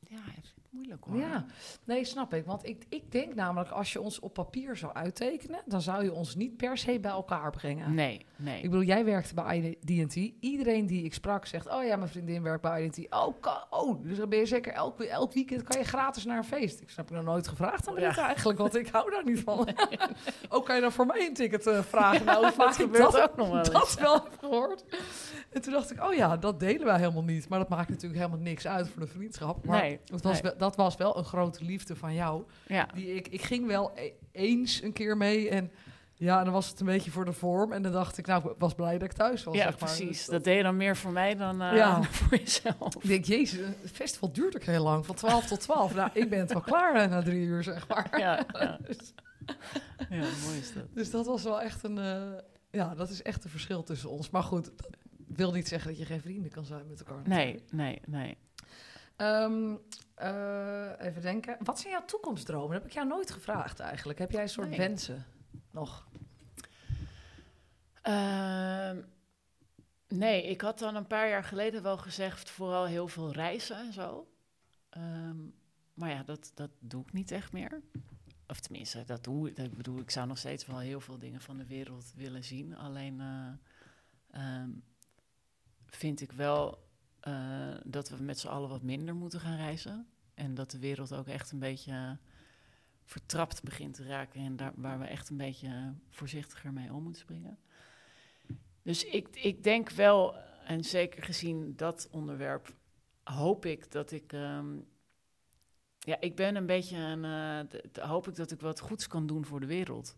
[0.00, 1.16] ja, het moeilijk hoor.
[1.16, 1.44] Ja,
[1.84, 2.46] nee, snap ik.
[2.46, 6.12] Want ik, ik denk namelijk, als je ons op papier zou uittekenen, dan zou je
[6.12, 7.94] ons niet per se bij elkaar brengen.
[7.94, 8.56] Nee, nee.
[8.62, 10.14] Ik bedoel, jij werkte bij D&T.
[10.40, 13.14] Iedereen die ik sprak zegt, oh ja, mijn vriendin werkt bij D&T.
[13.14, 13.34] Oh,
[13.70, 16.80] oh, dus dan ben je zeker elk, elk weekend kan je gratis naar een feest.
[16.80, 18.08] Ik snap ik nog nooit gevraagd aan Ja.
[18.08, 19.68] dit eigenlijk, want ik hou daar niet van.
[20.50, 22.24] oh, kan je dan voor mij een ticket eh, vragen?
[22.26, 23.70] nou, hoe dat vaak ik gebeurt dat, ook nog wel eens.
[23.70, 24.84] dat wel heb gehoord.
[25.50, 27.48] En toen dacht ik, oh ja, dat delen wij helemaal niet.
[27.48, 29.64] Maar dat maakt natuurlijk helemaal niks uit voor de vriendschap.
[29.64, 30.52] Maar Nee, het was nee.
[30.58, 32.42] wel, dat was wel een grote liefde van jou.
[32.66, 35.70] Ja, Die ik, ik ging wel e- eens een keer mee en
[36.14, 37.72] ja, dan was het een beetje voor de vorm.
[37.72, 39.54] En dan dacht ik, nou, ik was blij dat ik thuis was.
[39.54, 39.88] ja zeg maar.
[39.88, 40.08] precies.
[40.18, 42.02] Dus Dat deed je dan meer voor mij dan eh, Ja.
[42.18, 42.94] voor jezelf.
[42.94, 45.94] Ik denk, jezus, het festival duurt ook heel lang, van 12 tot 12.
[45.94, 48.18] Nou, ik ben het wel klaar na drie uur, zeg maar.
[48.18, 48.78] Ja, ja.
[48.86, 49.14] Dus,
[50.10, 50.84] ja, mooi is dat.
[50.94, 52.22] dus dat was wel echt een, eh,
[52.70, 54.30] ja, dat is echt een verschil tussen ons.
[54.30, 54.86] Maar goed, dat
[55.26, 57.22] wil niet zeggen dat je geen vrienden kan zijn met elkaar.
[57.28, 58.36] Nee, nee, nee.
[59.16, 59.74] Ehm,
[60.22, 61.56] eh, even denken.
[61.60, 62.70] Wat zijn jouw toekomstdromen?
[62.70, 64.18] Dat heb ik jou nooit gevraagd eigenlijk.
[64.18, 64.78] Heb jij een soort Nee.
[64.78, 65.24] wensen
[65.70, 66.08] nog?
[68.02, 69.00] Ehm,
[70.08, 73.92] nee, ik had dan een paar jaar geleden wel gezegd vooral heel veel reizen en
[73.92, 74.26] zo.
[74.90, 75.36] Ehm,
[75.94, 77.80] maar ja, dat, dat doe ik niet echt meer.
[78.46, 79.58] Of tenminste, dat doe ik.
[79.58, 82.76] Ik bedoel, ik zou nog steeds wel heel veel dingen van de wereld willen zien.
[82.76, 83.52] Alleen eh,
[84.30, 84.70] ehm,
[85.86, 90.06] vind ik wel eh, dat we met z'n allen wat minder moeten gaan reizen.
[90.34, 92.18] En dat de wereld ook echt een beetje
[93.04, 94.40] vertrapt begint te raken.
[94.40, 97.58] En daar, waar we echt een beetje voorzichtiger mee om moeten springen.
[98.82, 102.74] Dus ik, ik denk wel, en zeker gezien dat onderwerp,
[103.24, 104.32] hoop ik dat ik.
[104.32, 104.76] ehm,
[105.98, 107.24] ja, ik ben een beetje een.
[107.92, 110.16] eh, hoop ik dat ik wat goeds kan doen voor de wereld.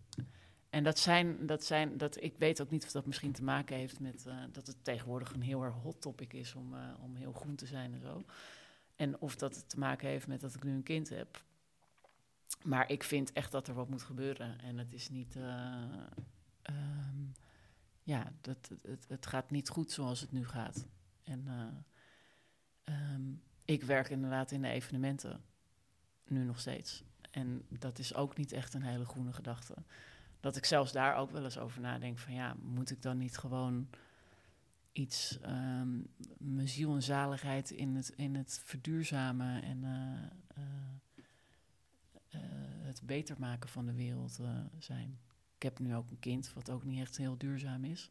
[0.71, 3.77] En dat zijn, dat zijn, dat ik weet ook niet of dat misschien te maken
[3.77, 7.17] heeft met eh, dat het tegenwoordig een heel erg hot topic is om, eh, om
[7.17, 8.25] heel groen te zijn en zo.
[8.97, 11.45] En of dat het te maken heeft met dat ik nu een kind heb.
[12.63, 14.61] Maar ik vind echt dat er wat moet gebeuren.
[14.61, 15.37] En het is niet.
[15.37, 15.83] eh,
[16.63, 17.25] ehm,
[18.03, 20.87] ja, dat, het, het, gaat niet goed zoals het nu gaat.
[21.23, 21.49] En
[23.65, 25.45] ik werk inderdaad in de evenementen.
[26.25, 27.05] Nu nog steeds.
[27.31, 29.75] En dat is ook niet echt een hele groene gedachte.
[30.41, 33.37] Dat ik zelfs daar ook wel eens over nadenk van ja, moet ik dan niet
[33.37, 33.89] gewoon
[34.95, 35.89] iets, ehm,
[36.39, 40.65] mijn ziel en zaligheid in het, in het verduurzamen en eh, eh,
[42.29, 42.41] eh,
[42.83, 44.39] het beter maken van de wereld
[44.79, 45.19] zijn.
[45.57, 48.11] Ik heb nu ook een kind, wat ook niet echt heel duurzaam is.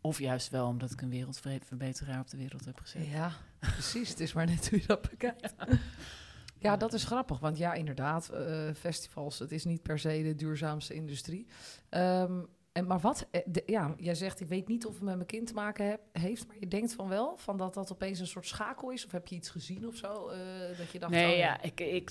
[0.00, 3.06] Of juist wel omdat ik een wereldverbeteraar op de wereld heb gezet.
[3.06, 4.08] Ja, precies.
[4.08, 5.54] Het is maar net hoe je dat bekijkt.
[6.58, 7.38] Ja, dat is grappig.
[7.38, 11.46] Want ja, inderdaad, eh, festivals, het is niet per se de duurzaamste industrie.
[11.88, 12.42] Ehm,
[12.72, 15.26] en, maar wat, eh, de- ja, jij zegt, ik weet niet of het met mijn
[15.26, 18.26] kind te maken heb, heeft, maar je denkt van wel, van dat dat opeens een
[18.26, 19.04] soort schakel is?
[19.06, 20.28] Of heb je iets gezien of zo?
[20.28, 20.38] eh,
[20.78, 22.10] dat je dacht, Nee, oh, ja, ik, ik,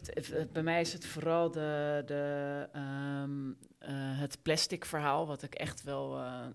[0.53, 5.84] bij mij is het vooral de, de, ehm, eh, het plastic verhaal, wat ik echt
[5.84, 6.18] wel...
[6.20, 6.45] eh,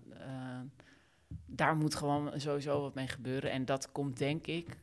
[1.45, 3.51] daar moet gewoon sowieso wat mee gebeuren.
[3.51, 4.77] En dat komt denk ik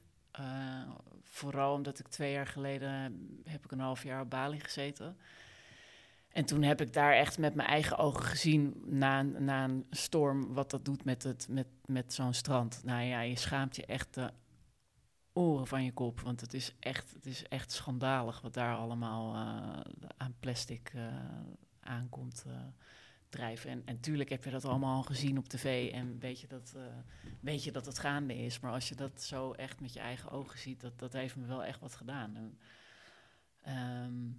[1.24, 2.90] vooral omdat ik twee jaar geleden
[3.44, 5.16] heb ik een half jaar op Bali gezeten.
[6.32, 10.54] En toen heb ik daar echt met mijn eigen ogen gezien na, na een storm
[10.54, 12.80] wat dat doet met, het, met, met zo'n strand.
[12.84, 14.30] Nou ja, je schaamt je echt de
[15.32, 16.20] oren van je kop.
[16.20, 19.80] Want het is echt, het is echt schandalig wat daar allemaal eh,
[20.16, 21.06] aan plastic eh,
[21.80, 22.54] aankomt eh,
[23.28, 23.70] drijven.
[23.70, 26.76] En, en tuurlijk heb je dat allemaal al gezien op tv en weet je, dat,
[27.40, 28.60] weet je dat het gaande is.
[28.60, 31.46] Maar als je dat zo echt met je eigen ogen ziet, dat, dat heeft me
[31.46, 32.36] wel echt wat gedaan.
[32.36, 32.58] En,
[33.62, 34.30] ehm,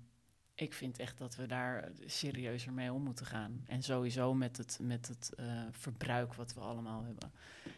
[0.63, 3.63] ik vind echt dat we daar serieuzer mee om moeten gaan.
[3.65, 7.31] En sowieso met het, met het eh, verbruik wat we allemaal hebben.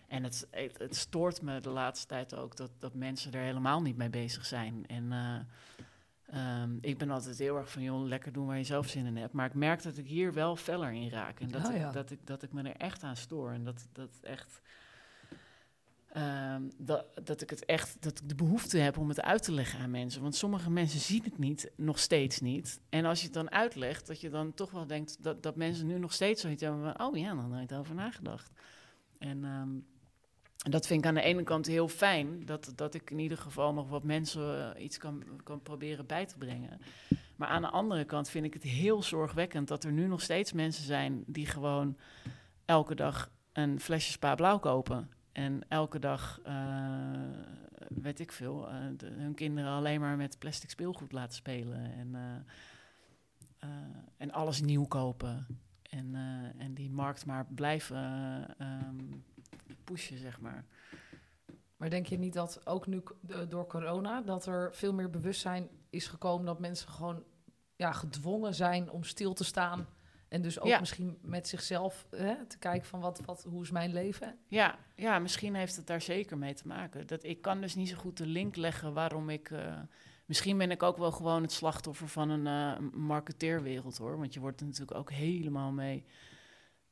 [0.07, 3.81] En het, het, het stoort me de laatste tijd ook dat, dat mensen er helemaal
[3.81, 4.87] niet mee bezig zijn.
[4.87, 8.87] En eh, ehm, ik ben altijd heel erg van, joh, lekker doen waar je zelf
[8.87, 9.33] zin in hebt.
[9.33, 11.39] Maar ik merk dat ik hier wel feller in raak.
[11.39, 11.87] En dat, Oh ja.
[11.87, 13.51] ik, dat, ik, dat ik me er echt aan stoor.
[13.51, 14.61] En dat, dat echt...
[16.15, 19.51] ehm, dat, dat ik het echt, dat ik de behoefte heb om het uit te
[19.51, 20.21] leggen aan mensen.
[20.21, 22.79] Want sommige mensen zien het niet, nog steeds niet.
[22.89, 25.87] En als je het dan uitlegt, dat je dan toch wel denkt dat, dat mensen
[25.87, 28.51] nu nog steeds zoiets hebben van, oh ja, dan ik over nagedacht.
[29.17, 29.69] En ehm,
[30.71, 33.73] dat vind ik aan de ene kant heel fijn, dat, dat ik in ieder geval
[33.73, 36.79] nog wat mensen eh, iets kan, kan proberen bij te brengen.
[37.35, 40.53] Maar aan de andere kant vind ik het heel zorgwekkend dat er nu nog steeds
[40.53, 41.97] mensen zijn die gewoon
[42.65, 45.09] elke dag een flesje Spa Blauw kopen.
[45.35, 46.53] En elke dag, eh,
[47.87, 51.93] weet ik veel, eh, hun kinderen alleen maar met plastic speelgoed laten spelen.
[51.93, 52.15] En,
[53.59, 53.69] eh,
[54.17, 55.47] en alles nieuw kopen.
[55.89, 56.15] En,
[56.57, 58.95] en die markt maar blijven eh, ehm,
[59.83, 60.65] pushen, zeg maar.
[61.77, 63.03] Maar denk je niet dat ook nu
[63.49, 67.23] door corona, dat er veel meer bewustzijn is gekomen dat mensen gewoon
[67.75, 69.87] ja, gedwongen zijn om stil te staan
[70.35, 70.79] en dus ook Ja.
[70.79, 74.37] misschien met zichzelf hè, te kijken van wat, wat, hoe is mijn leven?
[74.47, 77.07] Ja, ja, misschien heeft het daar zeker mee te maken.
[77.07, 79.49] Dat, ik kan dus niet zo goed de link leggen waarom ik...
[79.51, 79.79] eh,
[80.25, 84.17] misschien ben ik ook wel gewoon het slachtoffer van een eh, marketeerwereld, hoor.
[84.17, 86.05] Want je wordt er natuurlijk ook helemaal mee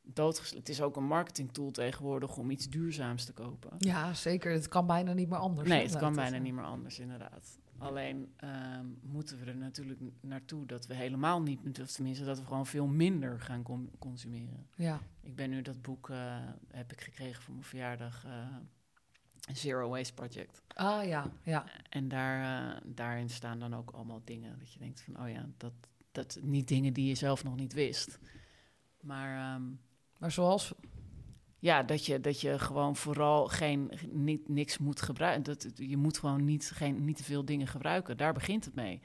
[0.01, 0.59] doodgesloten.
[0.59, 3.75] Het is ook een marketingtool tegenwoordig om iets duurzaams te kopen.
[3.77, 4.51] Ja, zeker.
[4.51, 5.69] Het kan bijna niet meer anders.
[5.69, 7.59] Nee, het kan bijna niet meer anders, inderdaad.
[7.77, 12.45] Alleen ehm, moeten we er natuurlijk naartoe dat we helemaal niet, of tenminste dat we
[12.45, 14.67] gewoon veel minder gaan consumeren.
[14.75, 18.47] Ja, Ik ben nu dat boek, eh, heb ik gekregen voor mijn verjaardag, eh,
[19.53, 20.61] Zero Waste Project.
[20.67, 21.65] ah ja, ja.
[21.89, 25.45] En daar, eh, daarin staan dan ook allemaal dingen dat je denkt van, oh ja,
[25.57, 25.73] dat,
[26.11, 28.19] dat niet dingen die je zelf nog niet wist.
[29.01, 29.63] Maar ehm,
[30.17, 30.73] Maar zoals,
[31.63, 35.43] ja, dat je, dat je gewoon vooral geen, niet, niks moet gebruiken.
[35.43, 38.17] Dat, je moet gewoon niet, geen, niet te veel dingen gebruiken.
[38.17, 39.01] Daar begint het mee.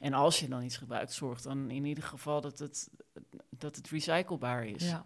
[0.00, 2.90] En als je dan iets gebruikt, zorg dan in ieder geval dat het,
[3.50, 4.88] dat het recyclebaar is.
[4.88, 5.04] ja.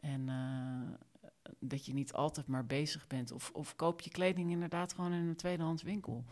[0.00, 3.30] En eh, dat je niet altijd maar bezig bent.
[3.32, 6.24] Of, of koop je kleding inderdaad gewoon in een tweedehands winkel.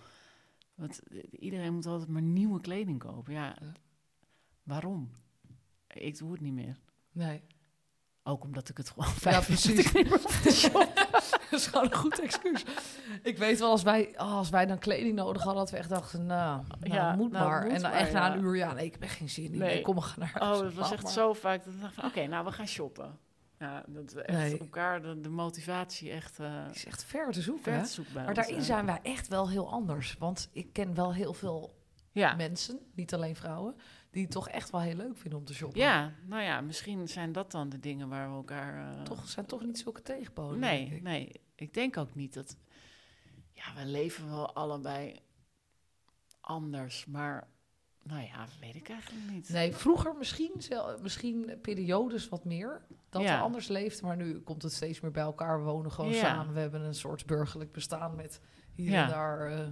[0.75, 3.33] Want eh, iedereen moet altijd maar nieuwe kleding kopen.
[3.33, 3.73] Ja, Ja.
[4.63, 5.11] waarom?
[5.87, 6.79] Ik doe het niet meer.
[7.13, 7.43] nee.
[8.27, 9.93] Ook omdat ik het gewoon fijn Ja, precies.
[9.93, 12.65] dat is gewoon een goed excuus.
[13.23, 15.89] Ik weet wel, als wij, oh, als wij dan kleding nodig hadden, dat we echt
[15.89, 17.63] dachten, nou, nou Ja, moet nou, maar.
[17.63, 19.59] moet en dan maar, echt na een uur, ja, nee, ik heb geen zin in.
[19.59, 19.69] Nee.
[19.69, 19.83] Nee.
[19.83, 21.13] Kom, we gaan naar Oh, dat was echt maar.
[21.13, 23.19] zo vaak dat ik dacht van, oké, nou, we gaan shoppen.
[23.59, 24.59] Ja, dat we echt Nee.
[24.59, 28.15] elkaar de, de motivatie echt uh, Het is echt ver te zoeken, ver te zoeken
[28.15, 28.63] Maar ons, daarin eh.
[28.63, 30.17] zijn wij echt wel heel anders.
[30.19, 31.75] Want ik ken wel heel veel
[32.13, 32.35] Ja.
[32.35, 33.75] mensen, niet alleen vrouwen,
[34.15, 35.81] die toch echt wel heel leuk vinden om te shoppen.
[35.81, 38.97] ja, nou ja, misschien zijn dat dan de dingen waar we elkaar...
[38.97, 40.59] eh, Toch zijn toch niet zulke tegenpolen.
[40.59, 41.03] Nee, ik.
[41.03, 41.33] nee.
[41.55, 42.57] Ik denk ook niet dat...
[43.53, 45.21] Ja, we leven wel allebei
[46.41, 47.49] anders, maar...
[48.03, 49.49] Nou ja, weet ik eigenlijk niet.
[49.49, 50.53] Nee, vroeger misschien,
[51.03, 52.87] misschien periodes wat meer.
[53.09, 53.37] Dat Ja.
[53.37, 55.59] we anders leefden, maar nu komt het steeds meer bij elkaar.
[55.59, 56.21] We wonen gewoon Ja.
[56.21, 56.55] samen.
[56.55, 58.41] We hebben een soort burgerlijk bestaan met
[58.73, 59.03] hier Ja.
[59.05, 59.51] en daar.
[59.51, 59.67] eh,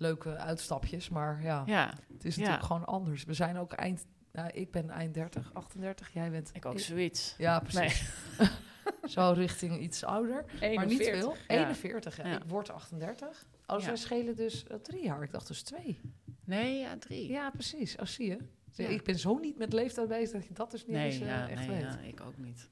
[0.00, 1.08] leuke uitstapjes.
[1.08, 2.40] Maar ja, Ja, het is Ja.
[2.40, 3.24] natuurlijk gewoon anders.
[3.24, 4.06] We zijn ook eind...
[4.32, 6.12] Nou, ik ben eind 30, 38.
[6.12, 6.50] Jij bent...
[6.52, 7.34] ik ook zoiets.
[7.38, 8.08] Ja, precies.
[9.04, 10.44] Zo richting iets ouder.
[10.74, 11.34] Maar niet veel.
[11.48, 11.54] Ja.
[11.66, 12.26] 41, ja.
[12.26, 12.36] Ja.
[12.36, 13.46] Ik word 38.
[13.66, 15.22] Oh, schelen dus eh, drie jaar.
[15.22, 16.00] Ik dacht dus twee.
[16.44, 17.28] Nee, ja, drie.
[17.28, 17.96] Ja, precies.
[17.96, 18.38] Oh, zie je.
[18.88, 21.50] Ik ben zo niet met leeftijd bezig dat je dat dus niet nee, eens eh,
[21.50, 21.80] echt nee weet.
[21.80, 22.68] ja, ik ook niet.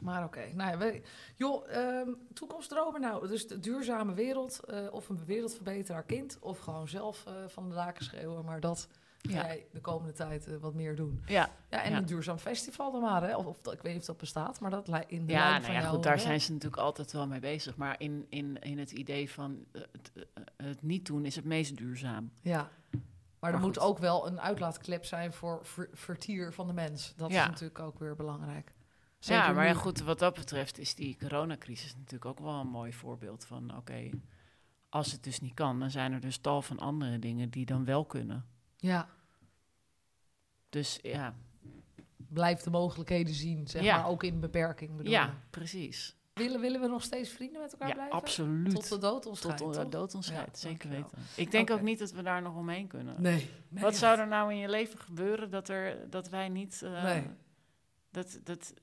[0.00, 0.40] Maar oké.
[0.54, 1.02] Nou ja, we-
[1.36, 3.28] joh, ehm, toekomstdromen nou.
[3.28, 6.38] Dus de duurzame wereld eh, of een wereldverbeteraar kind.
[6.40, 8.44] Of gewoon zelf eh, van de daken schreeuwen.
[8.44, 8.88] Maar dat
[9.22, 9.44] ga Ja.
[9.44, 11.22] jij de komende tijd eh, wat meer doen.
[11.26, 11.96] Ja, Ja, en Ja.
[11.96, 13.22] een duurzaam festival dan maar.
[13.22, 13.36] Hè?
[13.36, 15.72] Of, of ik weet niet of dat bestaat, maar dat in de ja, nou van
[15.74, 16.20] ja, jou, goed, daar hè?
[16.20, 17.76] zijn ze natuurlijk altijd wel mee bezig.
[17.76, 20.12] Maar in, in, in het idee van het,
[20.56, 22.30] het niet doen is het meest duurzaam.
[22.40, 22.70] Ja.
[22.90, 23.00] Maar,
[23.40, 27.14] Maar er moet ook wel een uitlaatklep zijn voor ver- vertier van de mens.
[27.16, 28.72] Dat is natuurlijk ook weer belangrijk.
[29.20, 32.66] Zeker ja, maar ja, goed, wat dat betreft is die coronacrisis natuurlijk ook wel een
[32.68, 33.76] mooi voorbeeld van...
[33.76, 34.10] oké,
[34.88, 37.84] als het dus niet kan, dan zijn er dus tal van andere dingen die dan
[37.84, 38.46] wel kunnen.
[38.76, 39.08] Ja,
[40.68, 41.34] Dus ja,
[42.16, 43.96] blijf de mogelijkheden zien, zeg Ja.
[43.96, 46.16] maar, ook in beperking bedoel ja precies.
[46.34, 48.16] Willen, willen we nog steeds vrienden met elkaar Ja, blijven?
[48.16, 48.74] absoluut.
[48.74, 51.18] Tot de dood ons Tot de dood ons scheidt, zeker weten.
[51.36, 53.22] Ik denk ook niet dat we daar nog omheen kunnen.
[53.22, 53.50] Nee.
[53.68, 56.82] nee Wat zou er nou in je leven gebeuren dat, er, dat wij niet...
[56.82, 57.26] eh, Nee.
[58.10, 58.74] dat, dat,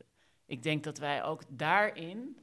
[0.48, 2.38] ik denk dat wij ook daarin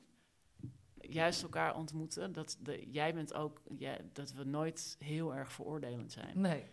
[1.01, 2.33] juist elkaar ontmoeten.
[2.33, 3.63] Dat de, jij bent ook...
[4.13, 6.41] Dat we nooit heel erg veroordelend zijn.
[6.41, 6.65] Nee.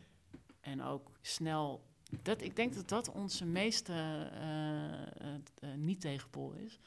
[0.60, 1.90] En ook snel...
[2.22, 6.80] Dat, ik denk dat dat onze meeste eh, eh, eh, niet-tegenpol is.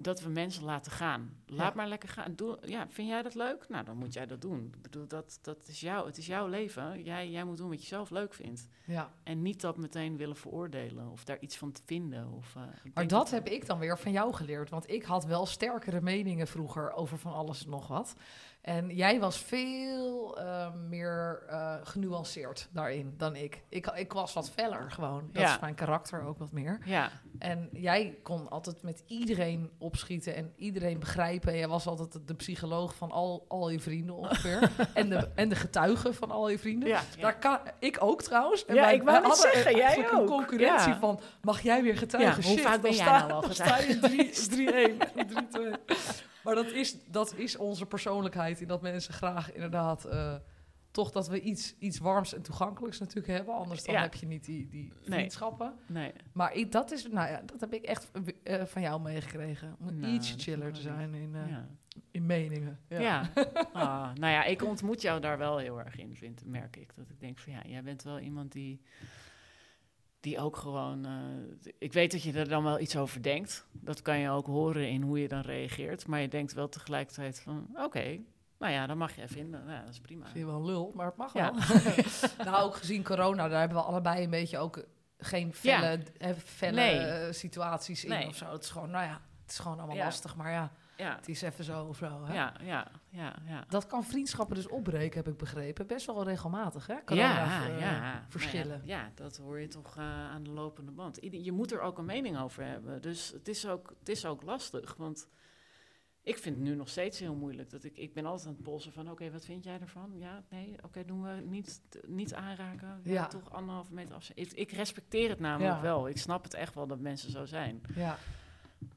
[0.00, 1.36] Dat we mensen laten gaan.
[1.46, 1.72] Laat Ja.
[1.74, 2.34] maar lekker gaan.
[2.34, 3.68] Doe, ja, vind jij dat leuk?
[3.68, 4.72] Nou, dan moet jij dat doen.
[4.74, 7.02] Ik bedoel, dat, dat is jou, het is jouw leven.
[7.02, 8.68] Jij, jij moet doen wat je zelf leuk vindt.
[8.84, 9.12] Ja.
[9.22, 12.32] En niet dat meteen willen veroordelen of daar iets van te vinden.
[12.32, 14.70] Of, eh, Maar denk dat heb ik dan weer van jou geleerd.
[14.70, 18.14] Want ik had wel sterkere meningen vroeger over van alles en nog wat.
[18.60, 23.62] En jij was veel eh, meer eh, genuanceerd daarin dan ik.
[23.68, 23.86] ik.
[23.94, 25.28] Ik was wat feller gewoon.
[25.32, 25.54] Dat Ja.
[25.54, 26.78] is mijn karakter ook wat meer.
[26.84, 31.52] Ja, En jij kon altijd met iedereen opschieten en iedereen begrijpen.
[31.52, 34.70] En jij was altijd de- psycholoog van al, al je vrienden ongeveer.
[34.94, 36.88] en, de, en de getuige van al je vrienden.
[36.88, 38.64] ja, Daar kan, ik ook trouwens.
[38.64, 40.26] En Ja, wij- ik wou hadden zeggen, jij eigenlijk een ook.
[40.26, 40.98] concurrentie Ja.
[40.98, 42.42] van, mag jij weer getuigen?
[42.42, 43.92] Ja, hoe Shit, vaak ben jij nou al dan getuige?
[43.92, 45.96] sta je 3-1, 3-2.
[46.44, 48.60] Maar dat is, dat is onze persoonlijkheid.
[48.60, 50.04] In dat mensen graag inderdaad...
[50.04, 50.34] eh,
[50.90, 53.54] toch dat we iets, iets warms en toegankelijks natuurlijk hebben.
[53.54, 54.00] Anders dan Ja.
[54.00, 55.74] heb je niet die, die vriendschappen.
[55.86, 56.12] nee.
[56.32, 58.10] Maar ik, dat, is, nou ja, dat heb ik echt
[58.42, 59.76] eh, van jou meegekregen.
[59.80, 61.68] Om Nou, iets chiller te zijn in, eh, ja.
[62.10, 62.78] in meningen.
[62.88, 63.30] Ja.
[63.72, 66.92] Ah, nou ja, ik ontmoet jou daar wel heel erg in, vind, merk ik.
[66.96, 68.80] Dat ik denk van ja, jij bent wel iemand die,
[70.28, 71.04] die ook gewoon...
[71.06, 73.66] eh, ik weet dat je er dan wel iets over denkt.
[73.72, 76.06] Dat kan je ook horen in hoe je dan reageert.
[76.06, 78.18] Maar je denkt wel tegelijkertijd van oké,
[78.58, 79.60] nou ja, dat mag vinden.
[79.64, 80.24] Nou, ja, dat is prima.
[80.24, 81.52] Vind je wel een lul, maar het mag Ja.
[81.54, 81.62] wel.
[82.46, 84.84] nou, ook gezien corona, daar hebben we allebei een beetje ook
[85.18, 86.00] geen felle,
[86.44, 86.98] felle Nee.
[86.98, 88.26] eh, situaties in Nee.
[88.26, 88.52] of zo.
[88.52, 90.04] Het is gewoon, nou ja, het is gewoon allemaal Ja.
[90.04, 90.36] lastig.
[90.36, 92.24] Maar ja, Ja, het is even zo of zo.
[92.24, 92.34] Hè?
[92.34, 93.34] ja, ja, ja.
[93.46, 93.64] ja.
[93.68, 95.86] Dat kan vriendschappen dus opbreken, heb ik begrepen.
[95.86, 96.92] Best wel regelmatig, hè?
[96.94, 98.24] ja, Corona, eh, ja.
[98.28, 98.76] verschillen.
[98.78, 101.16] Nou ja, ja, dat hoor je toch eh, aan de lopende band.
[101.16, 103.02] Ieder- je moet er ook een mening over hebben.
[103.02, 104.94] Dus het is ook, het is ook lastig.
[104.96, 105.28] Want
[106.22, 107.70] ik vind het nu nog steeds heel moeilijk.
[107.70, 109.10] Dat ik, ik ben altijd aan het polsen van...
[109.10, 110.12] oké, wat vind jij ervan?
[110.16, 113.00] Ja, nee, oké, doen we niet, niet aanraken.
[113.04, 113.26] Ja, Ja.
[113.26, 114.38] toch anderhalve meter afstand.
[114.40, 115.80] Ik, ik respecteer het namelijk Ja.
[115.82, 116.08] wel.
[116.08, 117.80] Ik snap het echt wel dat mensen zo zijn.
[117.94, 118.18] Ja.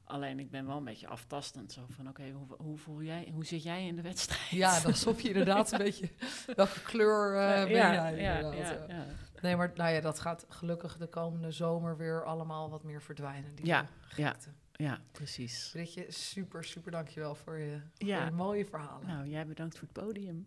[0.04, 1.72] Alleen ik ben wel een beetje aftastend.
[1.72, 3.28] Zo van, oké, hoe, hoe voel jij...
[3.32, 4.48] Hoe zit jij in de wedstrijd?
[4.50, 6.10] ja, dan stop je inderdaad een beetje...
[6.54, 8.88] Welke kleur eh, ben ja, jij inderdaad?
[8.88, 9.06] ja.
[9.42, 13.54] Nee, maar nou ja, dat gaat gelukkig de komende zomer weer allemaal wat meer verdwijnen.
[13.54, 14.36] Die Ja, ja.
[14.72, 15.68] ja, precies.
[15.72, 19.06] Britje, super, super dankjewel voor je, voor je mooie verhalen.
[19.06, 20.46] Nou, jij bedankt voor het podium.